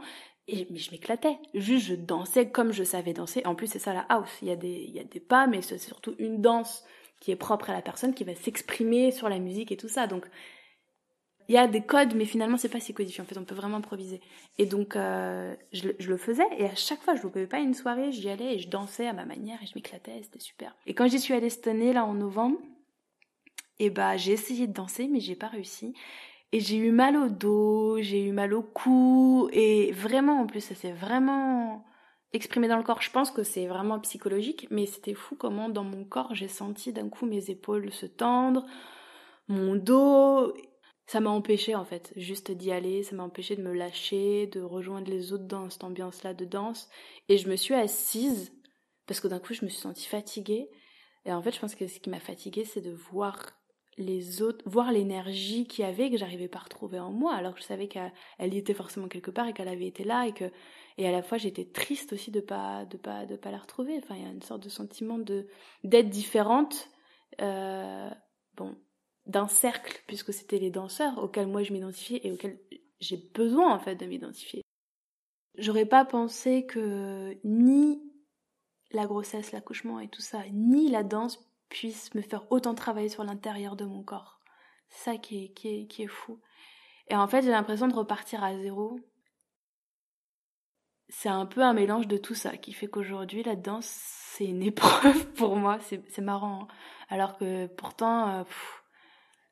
et, 0.49 0.67
mais 0.71 0.79
je 0.79 0.91
m'éclatais. 0.91 1.39
Juste, 1.55 1.87
je 1.87 1.95
dansais 1.95 2.49
comme 2.49 2.73
je 2.73 2.83
savais 2.83 3.13
danser. 3.13 3.43
En 3.45 3.55
plus, 3.55 3.67
c'est 3.67 3.79
ça 3.79 3.93
la 3.93 4.07
house. 4.09 4.31
Il 4.43 4.49
y 4.49 4.51
a 4.51 4.57
des, 4.57 4.85
il 4.89 4.95
y 4.95 4.99
a 4.99 5.05
des 5.05 5.21
pas, 5.21 5.47
mais 5.47 5.63
c'est 5.63 5.79
surtout 5.79 6.15
une 6.19 6.41
danse 6.41 6.85
qui 7.21 7.31
est 7.31 7.37
propre 7.37 7.71
à 7.71 7.73
la 7.75 7.83
personne, 7.83 8.15
qui 8.15 8.25
va 8.25 8.35
s'exprimer 8.35 9.11
sur 9.11 9.29
la 9.29 9.39
musique 9.39 9.71
et 9.73 9.77
tout 9.77 9.89
ça. 9.89 10.07
Donc, 10.07 10.27
il 11.49 11.55
y 11.55 11.59
a 11.59 11.67
des 11.67 11.83
codes, 11.83 12.15
mais 12.15 12.27
finalement, 12.27 12.57
c'est 12.59 12.69
pas 12.69 12.81
si 12.81 12.93
codifié. 12.93 13.23
En 13.23 13.27
fait, 13.27 13.39
on 13.39 13.45
peut 13.45 13.55
vraiment 13.55 13.79
improviser. 13.79 14.21
Et 14.59 14.67
donc, 14.67 14.97
euh, 14.97 15.55
je, 15.73 15.89
le 15.89 16.17
faisais. 16.17 16.47
Et 16.59 16.67
à 16.67 16.75
chaque 16.75 17.03
fois, 17.03 17.15
je 17.15 17.23
ne 17.23 17.29
pouvais 17.29 17.47
pas 17.47 17.59
une 17.59 17.75
soirée, 17.75 18.13
j'y 18.13 18.29
allais 18.29 18.55
et 18.55 18.59
je 18.59 18.69
dansais 18.69 19.07
à 19.07 19.13
ma 19.13 19.25
manière 19.25 19.63
et 19.63 19.67
je 19.67 19.73
m'éclatais. 19.75 20.21
C'était 20.23 20.41
super. 20.41 20.75
Et 20.87 20.95
quand 20.95 21.09
j'y 21.09 21.19
suis 21.19 21.35
allée 21.35 21.51
cette 21.51 21.67
année, 21.67 21.93
là, 21.93 22.05
en 22.05 22.15
novembre, 22.15 22.59
et 23.81 23.87
eh 23.87 23.91
bah, 23.91 24.17
j'ai 24.17 24.33
essayé 24.33 24.67
de 24.67 24.73
danser, 24.73 25.07
mais 25.07 25.21
j'ai 25.21 25.37
pas 25.37 25.47
réussi. 25.47 25.95
Et 26.53 26.61
j'ai 26.61 26.77
eu 26.77 26.93
mal 26.93 27.17
au 27.17 27.29
dos, 27.29 27.99
j'ai 28.01 28.25
eu 28.25 28.33
mal 28.33 28.55
au 28.55 28.63
cou, 28.63 29.51
et 29.53 29.93
vraiment, 29.93 30.41
en 30.41 30.47
plus, 30.47 30.61
ça 30.61 30.75
s'est 30.75 30.93
vraiment 30.93 31.85
exprimé 32.33 32.69
dans 32.69 32.77
le 32.77 32.83
corps. 32.83 33.03
Je 33.03 33.11
pense 33.11 33.31
que 33.31 33.43
c'est 33.43 33.67
vraiment 33.67 34.01
psychologique, 34.01 34.67
mais 34.71 34.87
c'était 34.87 35.15
fou 35.15 35.37
comment 35.37 35.69
dans 35.69 35.85
mon 35.85 36.05
corps 36.05 36.35
j'ai 36.35 36.49
senti 36.49 36.93
d'un 36.93 37.09
coup 37.09 37.27
mes 37.27 37.51
épaules 37.51 37.93
se 37.93 38.07
tendre, 38.07 38.67
mon 39.49 39.77
dos. 39.77 40.55
Ça 41.07 41.21
m'a 41.21 41.31
empêché 41.31 41.75
en 41.75 41.87
fait, 41.87 42.13
juste 42.17 42.51
d'y 42.51 42.71
aller, 42.71 43.03
ça 43.03 43.17
m'a 43.17 43.23
empêché 43.25 43.57
de 43.57 43.63
me 43.63 43.73
lâcher, 43.73 44.47
de 44.47 44.61
rejoindre 44.61 45.11
les 45.11 45.33
autres 45.33 45.47
dans 45.47 45.71
cette 45.71 45.85
ambiance-là 45.85 46.35
de 46.35 46.45
danse. 46.45 46.89
Et 47.31 47.39
je 47.39 47.49
me 47.49 47.57
suis 47.57 47.75
assise, 47.75 48.53
parce 49.07 49.21
que 49.21 49.29
d'un 49.29 49.39
coup 49.39 49.55
je 49.55 49.65
me 49.65 49.71
suis 49.71 49.81
sentie 49.81 50.07
fatiguée. 50.07 50.69
Et 51.25 51.33
en 51.33 51.43
fait, 51.43 51.53
je 51.53 51.61
pense 51.61 51.75
que 51.75 51.87
ce 51.87 51.99
qui 52.01 52.11
m'a 52.11 52.21
fatiguée, 52.21 52.65
c'est 52.65 52.81
de 52.81 52.93
voir 52.93 53.58
les 53.99 54.43
autres, 54.43 54.65
voir 54.67 54.93
l'énergie 54.93 55.67
qu'il 55.67 55.85
y 55.85 55.89
avait 55.89 56.11
que 56.11 56.17
j'arrivais 56.17 56.49
pas 56.49 56.59
à 56.59 56.63
retrouver 56.63 56.99
en 56.99 57.11
moi, 57.11 57.35
alors 57.35 57.55
que 57.55 57.61
je 57.61 57.65
savais 57.65 57.89
qu'elle 57.89 58.13
y 58.41 58.57
était 58.57 58.75
forcément 58.75 59.09
quelque 59.09 59.31
part 59.31 59.49
et 59.49 59.53
qu'elle 59.53 59.69
avait 59.69 59.87
été 59.87 60.05
là 60.05 60.27
et 60.27 60.33
que 60.33 60.51
et 60.97 61.07
à 61.07 61.13
la 61.13 61.23
fois 61.23 61.39
j'étais 61.39 61.65
triste 61.65 62.13
aussi 62.13 62.31
de 62.31 62.41
pas 62.41 62.85
de 62.87 62.97
pas 62.97 63.27
de 63.27 63.37
pas 63.37 63.51
la 63.51 63.59
retrouver. 63.59 63.99
Enfin, 63.99 64.15
il 64.17 64.23
y 64.23 64.27
a 64.27 64.31
une 64.31 64.43
sorte 64.43 64.63
de 64.63 64.69
sentiment 64.69 65.19
de 65.19 65.49
d'être 65.85 66.09
différente, 66.09 66.89
euh, 67.41 68.11
bon, 68.57 68.77
d'un 69.27 69.49
cercle 69.49 70.03
puisque 70.07 70.33
c'était 70.33 70.59
les 70.59 70.71
danseurs 70.71 71.19
auxquels 71.19 71.49
moi 71.49 71.63
je 71.63 71.73
m'identifiais 71.73 72.21
et 72.27 72.33
auxquels 72.33 72.59
j'ai 73.01 73.17
besoin 73.35 73.75
en 73.75 73.79
fait 73.79 73.97
de 73.97 74.07
m'identifier. 74.07 74.63
J'aurais 75.57 75.87
pas 75.87 76.05
pensé 76.05 76.67
que 76.67 77.37
ni 77.45 78.01
la 78.93 79.07
grossesse, 79.07 79.53
l'accouchement 79.53 80.01
et 80.01 80.09
tout 80.09 80.23
ça, 80.23 80.43
ni 80.53 80.89
la 80.89 81.03
danse 81.03 81.48
puisse 81.69 82.15
me 82.15 82.23
faire 82.23 82.51
autant 82.51 82.75
travailler 82.75 83.09
sur 83.09 83.25
l'intérieur 83.25 83.77
de 83.77 83.85
mon 83.85 84.03
corps. 84.03 84.41
Ça 84.89 85.17
qui 85.17 85.45
est, 85.45 85.49
qui, 85.51 85.69
est, 85.69 85.87
qui 85.87 86.03
est 86.03 86.09
fou. 86.09 86.41
Et 87.09 87.17
en 87.17 87.27
fait, 87.27 87.43
j'ai 87.43 87.51
l'impression 87.51 87.89
de 87.89 87.95
repartir 87.95 88.43
à 88.45 88.57
zéro. 88.57 89.01
C'est 91.09 91.29
un 91.29 91.47
peu 91.47 91.63
un 91.63 91.73
mélange 91.73 92.07
de 92.07 92.19
tout 92.19 92.35
ça 92.35 92.57
qui 92.57 92.73
fait 92.73 92.87
qu'aujourd'hui, 92.87 93.43
la 93.43 93.57
danse, 93.57 93.87
c'est 93.87 94.45
une 94.45 94.63
épreuve 94.73 95.27
pour 95.33 95.57
moi. 95.57 95.79
C'est 95.81 96.19
marrant. 96.19 96.63
Hein. 96.63 96.69
Alors 97.09 97.39
que 97.39 97.67
pourtant, 97.67 98.29
euh, 98.29 98.45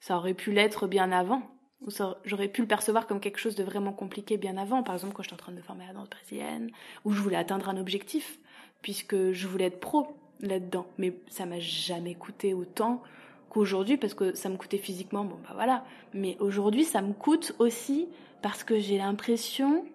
ça 0.01 0.17
aurait 0.17 0.35
pu 0.35 0.53
l'être 0.53 0.87
bien 0.87 1.13
avant. 1.13 1.43
Ou 1.83 1.91
j'aurais 2.25 2.49
pu 2.49 2.63
le 2.63 2.67
percevoir 2.67 3.07
comme 3.07 3.21
quelque 3.21 3.39
chose 3.39 3.55
de 3.55 3.63
vraiment 3.63 3.93
compliqué 3.93 4.39
bien 4.39 4.57
avant. 4.57 4.83
Par 4.83 4.95
exemple, 4.95 5.13
quand 5.15 5.23
j'étais 5.23 5.35
en 5.35 5.39
train 5.39 5.53
de 5.53 5.59
me 5.59 5.63
former 5.63 5.87
la 5.87 5.93
danse 5.93 6.09
brésilienne, 6.09 6.71
où 7.05 7.13
je 7.13 7.21
voulais 7.21 7.37
atteindre 7.37 7.69
un 7.69 7.77
objectif, 7.77 8.39
puisque 8.81 9.33
je 9.33 9.47
voulais 9.47 9.67
être 9.67 9.81
pro 9.81 10.17
là-dedans. 10.41 10.87
Mais 10.99 11.17
ça 11.29 11.47
m'a 11.47 11.61
jamais 11.61 12.15
coûté 12.15 12.55
autant 12.55 13.03
qu'aujourd'hui 13.49 13.97
parce 13.97 14.15
que 14.15 14.35
ça 14.35 14.49
me 14.49 14.57
coûtait 14.57 14.79
physiquement, 14.79 15.25
bon 15.25 15.37
bah 15.37 15.53
voilà. 15.55 15.85
Mais 16.13 16.37
aujourd'hui, 16.41 16.85
ça 16.85 17.03
me 17.03 17.13
coûte 17.13 17.55
aussi 17.59 18.09
parce 18.43 18.65
que 18.65 18.79
j'ai 18.79 18.99
l'impression 18.99 19.87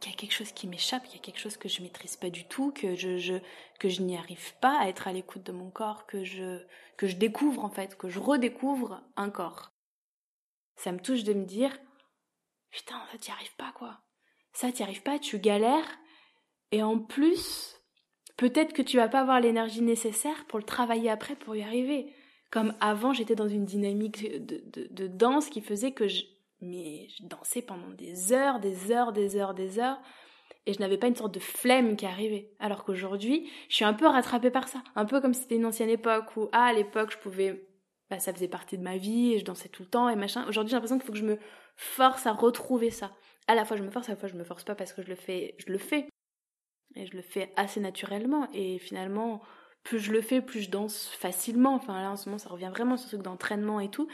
qu'il 0.00 0.12
y 0.12 0.14
a 0.14 0.18
quelque 0.18 0.34
chose 0.34 0.52
qui 0.52 0.66
m'échappe, 0.66 1.04
qu'il 1.04 1.16
y 1.16 1.20
a 1.20 1.22
quelque 1.22 1.40
chose 1.40 1.56
que 1.56 1.68
je 1.68 1.82
maîtrise 1.82 2.16
pas 2.16 2.30
du 2.30 2.46
tout, 2.46 2.70
que 2.70 2.94
je, 2.94 3.38
que 3.78 3.88
je 3.88 4.02
n'y 4.02 4.16
arrive 4.16 4.54
pas 4.60 4.78
à 4.78 4.88
être 4.88 5.08
à 5.08 5.12
l'écoute 5.12 5.42
de 5.42 5.52
mon 5.52 5.70
corps, 5.70 6.06
que 6.06 6.24
je 6.24 6.60
que 6.96 7.06
je 7.06 7.16
découvre 7.16 7.62
en 7.64 7.70
fait, 7.70 7.96
que 7.96 8.08
je 8.08 8.18
redécouvre 8.18 9.02
un 9.16 9.30
corps. 9.30 9.72
Ça 10.76 10.92
me 10.92 10.98
touche 10.98 11.24
de 11.24 11.34
me 11.34 11.44
dire 11.44 11.76
putain, 12.70 12.96
en 12.96 13.06
fait, 13.06 13.18
t'y 13.18 13.30
arrives 13.30 13.56
pas 13.56 13.72
quoi. 13.72 14.00
Ça, 14.52 14.72
t'y 14.72 14.82
arrives 14.82 15.02
pas, 15.02 15.18
tu 15.18 15.38
galères 15.38 15.98
et 16.72 16.82
en 16.82 16.98
plus, 16.98 17.75
peut-être 18.36 18.72
que 18.72 18.82
tu 18.82 18.96
vas 18.96 19.08
pas 19.08 19.20
avoir 19.20 19.40
l'énergie 19.40 19.82
nécessaire 19.82 20.44
pour 20.48 20.58
le 20.58 20.64
travailler 20.64 21.10
après 21.10 21.36
pour 21.36 21.56
y 21.56 21.62
arriver. 21.62 22.06
Comme 22.50 22.74
avant, 22.80 23.12
j'étais 23.12 23.34
dans 23.34 23.48
une 23.48 23.64
dynamique 23.64 24.46
de, 24.46 25.06
danse 25.08 25.48
qui 25.48 25.60
faisait 25.60 25.92
que 25.92 26.06
je, 26.06 26.24
mais 26.60 27.08
je 27.08 27.26
dansais 27.26 27.62
pendant 27.62 27.90
des 27.90 28.32
heures, 28.32 28.60
des 28.60 28.92
heures, 28.92 29.12
des 29.12 29.36
heures, 29.36 29.54
des 29.54 29.78
heures, 29.78 30.00
et 30.66 30.72
je 30.72 30.80
n'avais 30.80 30.98
pas 30.98 31.08
une 31.08 31.16
sorte 31.16 31.34
de 31.34 31.40
flemme 31.40 31.96
qui 31.96 32.06
arrivait. 32.06 32.52
Alors 32.58 32.84
qu'aujourd'hui, 32.84 33.50
je 33.68 33.76
suis 33.76 33.84
un 33.84 33.94
peu 33.94 34.06
rattrapée 34.06 34.50
par 34.50 34.68
ça. 34.68 34.82
Un 34.94 35.04
peu 35.04 35.20
comme 35.20 35.34
si 35.34 35.42
c'était 35.42 35.56
une 35.56 35.66
ancienne 35.66 35.90
époque 35.90 36.36
où, 36.36 36.48
ah, 36.52 36.66
à 36.66 36.72
l'époque, 36.72 37.12
je 37.12 37.18
pouvais, 37.18 37.68
bah, 38.10 38.18
ça 38.18 38.32
faisait 38.32 38.48
partie 38.48 38.78
de 38.78 38.82
ma 38.82 38.96
vie 38.96 39.34
et 39.34 39.38
je 39.38 39.44
dansais 39.44 39.68
tout 39.68 39.82
le 39.82 39.88
temps 39.88 40.08
et 40.08 40.16
machin. 40.16 40.44
Aujourd'hui, 40.48 40.70
j'ai 40.70 40.76
l'impression 40.76 40.98
qu'il 40.98 41.06
faut 41.06 41.12
que 41.12 41.18
je 41.18 41.24
me 41.24 41.38
force 41.76 42.26
à 42.26 42.32
retrouver 42.32 42.90
ça. 42.90 43.12
À 43.48 43.54
la 43.54 43.64
fois, 43.64 43.76
je 43.76 43.82
me 43.82 43.90
force, 43.90 44.08
à 44.08 44.12
la 44.12 44.16
fois, 44.16 44.28
je 44.28 44.34
me 44.34 44.44
force 44.44 44.64
pas 44.64 44.74
parce 44.74 44.92
que 44.92 45.02
je 45.02 45.08
le 45.08 45.14
fais, 45.14 45.54
je 45.58 45.70
le 45.70 45.78
fais. 45.78 46.08
Et 46.96 47.06
je 47.06 47.14
le 47.14 47.22
fais 47.22 47.52
assez 47.56 47.80
naturellement. 47.80 48.48
Et 48.52 48.78
finalement, 48.78 49.42
plus 49.82 50.00
je 50.00 50.12
le 50.12 50.20
fais, 50.20 50.40
plus 50.40 50.62
je 50.62 50.70
danse 50.70 51.08
facilement. 51.08 51.74
Enfin 51.74 52.00
là, 52.00 52.10
en 52.10 52.16
ce 52.16 52.28
moment, 52.28 52.38
ça 52.38 52.48
revient 52.48 52.70
vraiment 52.70 52.96
sur 52.96 53.06
ce 53.06 53.16
truc 53.16 53.22
d'entraînement 53.24 53.80
et 53.80 53.90
tout. 53.90 54.08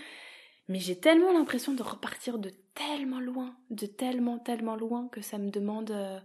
Mais 0.68 0.78
j'ai 0.78 0.98
tellement 0.98 1.32
l'impression 1.32 1.74
de 1.74 1.82
repartir 1.82 2.38
de 2.38 2.50
tellement 2.74 3.20
loin, 3.20 3.56
de 3.70 3.86
tellement, 3.86 4.38
tellement 4.38 4.76
loin 4.76 5.08
que 5.08 5.20
ça 5.20 5.38
me 5.38 5.50
demande 5.50 5.90
euh, 5.90 6.20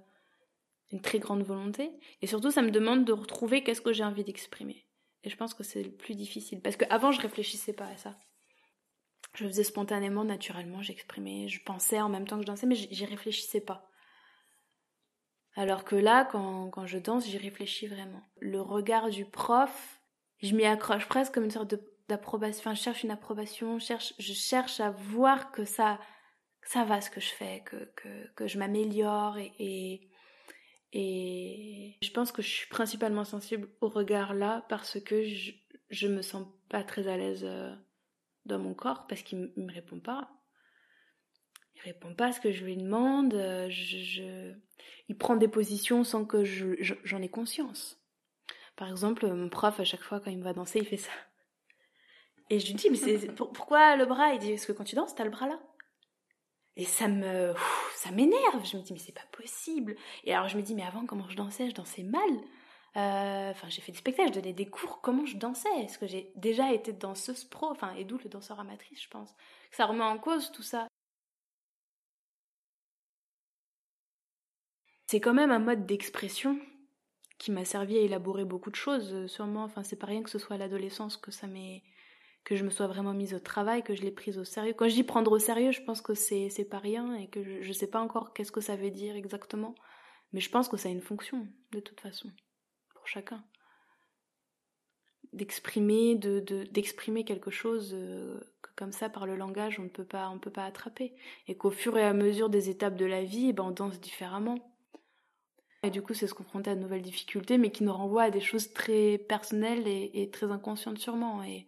une 0.91 1.01
très 1.01 1.19
grande 1.19 1.43
volonté. 1.43 1.91
Et 2.21 2.27
surtout, 2.27 2.51
ça 2.51 2.61
me 2.61 2.71
demande 2.71 3.05
de 3.05 3.13
retrouver 3.13 3.63
qu'est-ce 3.63 3.81
que 3.81 3.93
j'ai 3.93 4.03
envie 4.03 4.23
d'exprimer. 4.23 4.85
Et 5.23 5.29
je 5.29 5.37
pense 5.37 5.53
que 5.53 5.63
c'est 5.63 5.83
le 5.83 5.91
plus 5.91 6.15
difficile. 6.15 6.61
Parce 6.61 6.77
qu'avant, 6.77 7.11
je 7.11 7.21
réfléchissais 7.21 7.73
pas 7.73 7.87
à 7.87 7.97
ça. 7.97 8.17
Je 9.35 9.43
le 9.43 9.49
faisais 9.49 9.63
spontanément, 9.63 10.23
naturellement, 10.23 10.81
j'exprimais, 10.81 11.47
je 11.47 11.61
pensais 11.63 11.99
en 12.01 12.09
même 12.09 12.27
temps 12.27 12.37
que 12.37 12.43
je 12.43 12.47
dansais, 12.47 12.65
mais 12.65 12.75
j'y 12.75 13.05
réfléchissais 13.05 13.61
pas. 13.61 13.87
Alors 15.57 15.83
que 15.83 15.95
là, 15.95 16.23
quand, 16.23 16.69
quand 16.69 16.85
je 16.85 16.99
danse, 16.99 17.25
j'y 17.25 17.39
réfléchis 17.39 17.87
vraiment. 17.87 18.21
Le 18.39 18.61
regard 18.61 19.09
du 19.09 19.25
prof, 19.25 19.99
je 20.43 20.55
m'y 20.55 20.65
accroche 20.65 21.07
presque 21.07 21.33
comme 21.33 21.45
une 21.45 21.51
sorte 21.51 21.73
d'approbation. 22.07 22.59
Enfin, 22.59 22.75
je 22.75 22.81
cherche 22.81 23.03
une 23.03 23.09
approbation, 23.09 23.79
je 23.79 23.85
cherche, 23.85 24.13
je 24.19 24.33
cherche 24.33 24.79
à 24.79 24.91
voir 24.91 25.51
que 25.51 25.65
ça, 25.65 25.99
ça 26.61 26.83
va 26.83 27.01
ce 27.01 27.09
que 27.09 27.19
je 27.19 27.29
fais, 27.29 27.63
que, 27.65 27.91
que, 27.95 28.27
que 28.35 28.45
je 28.45 28.59
m'améliore 28.59 29.39
et, 29.39 29.51
et, 29.57 30.09
et, 30.93 31.97
je 32.03 32.11
pense 32.11 32.31
que 32.31 32.43
je 32.43 32.49
suis 32.49 32.67
principalement 32.67 33.25
sensible 33.25 33.67
au 33.81 33.89
regard 33.89 34.35
là 34.35 34.63
parce 34.69 34.99
que 34.99 35.23
je, 35.23 35.53
je 35.89 36.07
me 36.07 36.21
sens 36.21 36.45
pas 36.69 36.83
très 36.83 37.07
à 37.07 37.17
l'aise 37.17 37.43
euh, 37.43 37.75
dans 38.45 38.59
mon 38.59 38.75
corps 38.75 39.07
parce 39.07 39.23
qu'il 39.23 39.51
me 39.57 39.73
répond 39.73 39.99
pas 39.99 40.36
il 41.77 41.81
répond 41.83 42.13
pas 42.13 42.27
à 42.27 42.31
ce 42.31 42.41
que 42.41 42.51
je 42.51 42.65
lui 42.65 42.75
demande, 42.75 43.33
euh, 43.33 43.67
je, 43.69 44.51
il 45.09 45.17
prend 45.17 45.35
des 45.35 45.47
positions 45.47 46.03
sans 46.03 46.25
que 46.25 46.43
j'en 46.43 47.21
ai 47.21 47.29
conscience. 47.29 47.99
Par 48.75 48.89
exemple, 48.89 49.27
mon 49.27 49.49
prof, 49.49 49.79
à 49.79 49.83
chaque 49.83 50.01
fois 50.01 50.19
quand 50.19 50.31
il 50.31 50.37
me 50.37 50.43
va 50.43 50.53
danser, 50.53 50.79
il 50.79 50.85
fait 50.85 50.97
ça. 50.97 51.11
Et 52.49 52.59
je 52.59 52.67
lui 52.67 52.73
dis, 52.75 52.89
mais 52.89 52.97
c'est, 52.97 53.33
pourquoi 53.35 53.95
le 53.95 54.05
bras? 54.05 54.33
Il 54.33 54.39
dit, 54.39 54.53
est-ce 54.53 54.67
que 54.67 54.71
quand 54.71 54.85
tu 54.85 54.95
danses, 54.95 55.15
t'as 55.15 55.25
le 55.25 55.29
bras 55.29 55.47
là 55.47 55.59
Et 56.77 56.85
ça 56.85 57.07
me, 57.07 57.53
ça 57.95 58.11
m'énerve. 58.11 58.65
Je 58.65 58.77
me 58.77 58.81
dis, 58.81 58.93
mais 58.93 58.99
c'est 58.99 59.11
pas 59.11 59.27
possible. 59.31 59.95
Et 60.23 60.33
alors 60.33 60.47
je 60.47 60.57
me 60.57 60.61
dis, 60.61 60.73
mais 60.73 60.83
avant, 60.83 61.05
comment 61.05 61.27
je 61.29 61.35
dansais? 61.35 61.69
Je 61.69 61.75
dansais 61.75 62.03
mal. 62.03 62.21
Euh, 62.95 63.51
enfin, 63.51 63.69
j'ai 63.69 63.81
fait 63.81 63.91
des 63.91 63.97
spectacles, 63.97 64.29
je 64.29 64.39
donnais 64.39 64.53
des 64.53 64.65
cours. 64.65 65.01
Comment 65.01 65.25
je 65.25 65.37
dansais? 65.37 65.69
Est-ce 65.81 65.99
que 65.99 66.07
j'ai 66.07 66.31
déjà 66.35 66.71
été 66.73 66.93
danseuse 66.93 67.43
pro? 67.43 67.67
Enfin, 67.67 67.93
et 67.95 68.05
d'où 68.05 68.17
le 68.17 68.29
danseur 68.29 68.59
amatrice, 68.59 69.03
je 69.03 69.09
pense. 69.09 69.35
Ça 69.71 69.85
remet 69.85 70.03
en 70.03 70.17
cause 70.17 70.51
tout 70.51 70.63
ça. 70.63 70.86
C'est 75.07 75.21
quand 75.21 75.33
même 75.33 75.51
un 75.51 75.59
mode 75.59 75.85
d'expression 75.85 76.59
qui 77.37 77.51
m'a 77.51 77.65
servi 77.65 77.97
à 77.97 78.01
élaborer 78.01 78.45
beaucoup 78.45 78.71
de 78.71 78.75
choses, 78.75 79.13
euh, 79.13 79.27
sûrement. 79.27 79.63
Enfin, 79.63 79.83
c'est 79.83 79.95
pas 79.95 80.07
rien 80.07 80.23
que 80.23 80.29
ce 80.29 80.39
soit 80.39 80.55
à 80.55 80.59
l'adolescence 80.59 81.17
que 81.17 81.31
ça 81.31 81.47
m'est 81.47 81.83
que 82.43 82.55
je 82.55 82.63
me 82.63 82.69
sois 82.69 82.87
vraiment 82.87 83.13
mise 83.13 83.33
au 83.33 83.39
travail, 83.39 83.83
que 83.83 83.93
je 83.93 84.01
l'ai 84.03 84.11
prise 84.11 84.37
au 84.37 84.45
sérieux. 84.45 84.73
Quand 84.73 84.87
je 84.87 84.93
dis 84.93 85.03
prendre 85.03 85.33
au 85.33 85.39
sérieux, 85.39 85.73
je 85.73 85.81
pense 85.81 86.01
que 86.01 86.13
c'est 86.13 86.69
pas 86.69 86.79
rien 86.79 87.13
et 87.15 87.27
que 87.27 87.43
je, 87.43 87.61
je 87.61 87.73
sais 87.73 87.87
pas 87.87 87.99
encore 87.99 88.33
qu'est-ce 88.33 88.53
que 88.53 88.61
ça 88.61 88.77
veut 88.77 88.89
dire 88.89 89.17
exactement, 89.17 89.75
mais 90.31 90.39
je 90.39 90.49
pense 90.49 90.69
que 90.69 90.77
ça 90.77 90.87
a 90.87 90.91
une 90.93 91.01
fonction 91.01 91.45
de 91.71 91.81
toute 91.81 91.99
façon 91.99 92.31
pour 92.93 93.05
chacun 93.07 93.43
d'exprimer 95.33 96.15
de 96.15 96.39
d'exprimer 96.71 97.25
quelque 97.25 97.51
chose 97.51 97.91
euh, 97.93 98.39
que 98.61 98.69
comme 98.77 98.93
ça 98.93 99.09
par 99.09 99.25
le 99.25 99.35
langage 99.35 99.77
on 99.79 99.83
ne 99.83 99.89
peut 99.89 100.05
pas 100.05 100.29
on 100.29 100.39
peut 100.39 100.51
pas 100.51 100.63
attraper 100.63 101.13
et 101.47 101.57
qu'au 101.57 101.69
fur 101.69 101.97
et 101.97 102.03
à 102.03 102.13
mesure 102.13 102.49
des 102.49 102.69
étapes 102.69 102.95
de 102.95 103.05
la 103.05 103.23
vie 103.23 103.49
eh 103.49 103.53
ben 103.53 103.65
on 103.65 103.71
danse 103.71 103.99
différemment 103.99 104.76
et 105.87 105.91
du 105.91 106.01
coup 106.01 106.13
c'est 106.13 106.27
se 106.27 106.33
confronter 106.33 106.71
à 106.71 106.75
de 106.75 106.81
nouvelles 106.81 107.01
difficultés 107.01 107.57
mais 107.57 107.71
qui 107.71 107.83
nous 107.83 107.93
renvoient 107.93 108.23
à 108.23 108.29
des 108.29 108.39
choses 108.39 108.73
très 108.73 109.17
personnelles 109.17 109.87
et, 109.87 110.29
très 110.31 110.51
inconscientes 110.51 110.99
sûrement 110.99 111.43
et 111.43 111.67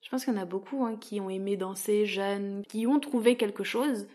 je 0.00 0.10
pense 0.10 0.24
qu'il 0.24 0.34
y 0.34 0.36
en 0.36 0.40
a 0.40 0.46
beaucoup 0.46 0.84
hein, 0.84 0.96
qui 0.96 1.20
ont 1.20 1.30
aimé 1.30 1.56
danser 1.56 2.06
jeunes 2.06 2.62
qui 2.68 2.86
ont 2.86 3.00
trouvé 3.00 3.36
quelque 3.36 3.64
chose 3.64 4.08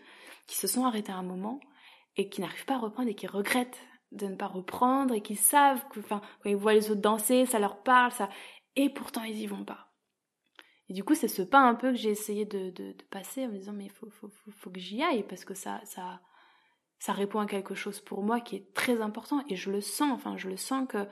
qui 0.46 0.56
se 0.56 0.66
sont 0.66 0.84
arrêtés 0.84 1.12
à 1.12 1.16
un 1.16 1.22
moment 1.22 1.60
et 2.16 2.28
qui 2.28 2.40
n'arrivent 2.40 2.64
pas 2.64 2.74
à 2.74 2.78
reprendre 2.78 3.08
et 3.08 3.14
qui 3.14 3.26
regrettent 3.26 3.80
de 4.12 4.26
ne 4.26 4.34
pas 4.34 4.48
reprendre 4.48 5.14
et 5.14 5.22
qui 5.22 5.36
savent 5.36 5.86
que, 5.90 6.00
enfin, 6.00 6.20
quand 6.42 6.50
ils 6.50 6.56
voient 6.56 6.74
les 6.74 6.90
autres 6.90 7.00
danser, 7.00 7.46
ça 7.46 7.58
leur 7.58 7.82
parle, 7.82 8.12
ça, 8.12 8.28
et 8.76 8.90
pourtant 8.90 9.22
ils 9.22 9.38
y 9.38 9.46
vont 9.46 9.64
pas. 9.64 9.92
Et 10.88 10.92
du 10.92 11.04
coup, 11.04 11.14
c'est 11.14 11.28
ce 11.28 11.42
pas 11.42 11.60
un 11.60 11.74
peu 11.74 11.92
que 11.92 11.96
j'ai 11.96 12.10
essayé 12.10 12.44
de, 12.44 12.70
de, 12.70 12.96
passer 13.10 13.46
en 13.46 13.48
me 13.48 13.58
disant, 13.58 13.72
mais 13.72 13.88
faut, 13.88 14.10
faut, 14.10 14.28
faut, 14.28 14.50
faut, 14.50 14.70
que 14.70 14.80
j'y 14.80 15.02
aille 15.02 15.22
parce 15.22 15.44
que 15.44 15.54
ça, 15.54 15.80
ça, 15.84 16.20
ça 17.00 17.12
répond 17.12 17.40
à 17.40 17.46
quelque 17.46 17.74
chose 17.74 17.98
pour 17.98 18.22
moi 18.22 18.40
qui 18.40 18.56
est 18.56 18.72
très 18.74 19.00
important 19.00 19.42
et 19.48 19.56
je 19.56 19.70
le 19.70 19.80
sens, 19.80 20.12
enfin, 20.12 20.36
je 20.36 20.48
le 20.48 20.56
sens 20.56 20.86
que 20.88 21.08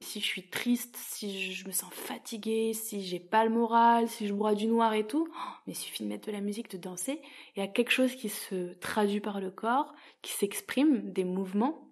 si 0.00 0.20
je 0.20 0.26
suis 0.26 0.50
triste, 0.50 0.96
si 0.96 1.52
je 1.52 1.66
me 1.66 1.72
sens 1.72 1.92
fatiguée, 1.94 2.74
si 2.74 3.02
j'ai 3.02 3.20
pas 3.20 3.44
le 3.44 3.50
moral, 3.50 4.08
si 4.08 4.26
je 4.26 4.34
bois 4.34 4.54
du 4.54 4.66
noir 4.66 4.92
et 4.94 5.06
tout, 5.06 5.28
oh, 5.30 5.50
mais 5.66 5.74
il 5.74 5.76
suffit 5.76 6.02
de 6.02 6.08
mettre 6.08 6.26
de 6.26 6.32
la 6.32 6.40
musique, 6.40 6.70
de 6.70 6.76
danser, 6.76 7.22
il 7.54 7.60
y 7.60 7.62
a 7.62 7.68
quelque 7.68 7.92
chose 7.92 8.14
qui 8.16 8.28
se 8.28 8.74
traduit 8.80 9.20
par 9.20 9.40
le 9.40 9.52
corps, 9.52 9.94
qui 10.20 10.32
s'exprime, 10.32 11.12
des 11.12 11.24
mouvements, 11.24 11.88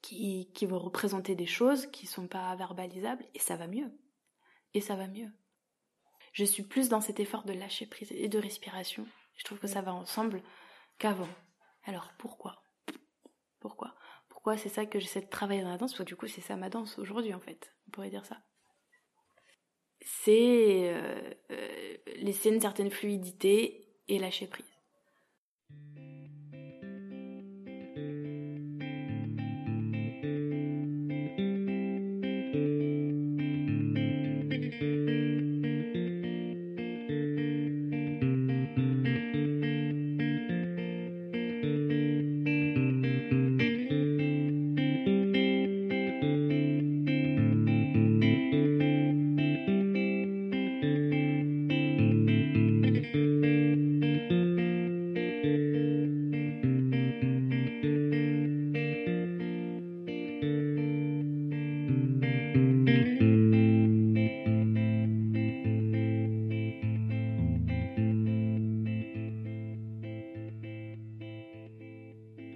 qui, 0.00 0.50
qui 0.54 0.64
vont 0.64 0.78
représenter 0.78 1.34
des 1.34 1.46
choses 1.46 1.86
qui 1.86 2.06
sont 2.06 2.28
pas 2.28 2.54
verbalisables, 2.54 3.26
et 3.34 3.40
ça 3.40 3.56
va 3.56 3.66
mieux. 3.66 3.90
Et 4.74 4.80
ça 4.80 4.94
va 4.94 5.08
mieux. 5.08 5.30
Je 6.32 6.44
suis 6.44 6.62
plus 6.62 6.88
dans 6.88 7.00
cet 7.00 7.18
effort 7.18 7.44
de 7.44 7.52
lâcher 7.52 7.86
prise 7.86 8.12
et 8.12 8.28
de 8.28 8.38
respiration. 8.38 9.06
Je 9.36 9.44
trouve 9.44 9.58
que 9.58 9.66
ça 9.66 9.82
va 9.82 9.92
ensemble 9.92 10.42
qu'avant. 10.98 11.28
Alors 11.84 12.12
pourquoi? 12.18 12.62
Pourquoi? 13.60 13.94
Pourquoi 14.28 14.56
c'est 14.56 14.68
ça 14.68 14.86
que 14.86 14.98
j'essaie 14.98 15.20
de 15.20 15.28
travailler 15.28 15.62
dans 15.62 15.70
la 15.70 15.78
danse? 15.78 15.92
Parce 15.92 16.04
que 16.04 16.08
du 16.08 16.16
coup 16.16 16.26
c'est 16.26 16.40
ça 16.40 16.56
ma 16.56 16.70
danse 16.70 16.98
aujourd'hui 16.98 17.34
en 17.34 17.40
fait. 17.40 17.74
On 17.88 17.90
pourrait 17.90 18.10
dire 18.10 18.26
ça. 18.26 18.38
C'est 20.00 20.92
euh, 20.92 21.34
euh, 21.50 21.96
laisser 22.16 22.50
une 22.50 22.60
certaine 22.60 22.90
fluidité 22.90 23.88
et 24.08 24.18
lâcher 24.18 24.46
prise. 24.46 24.73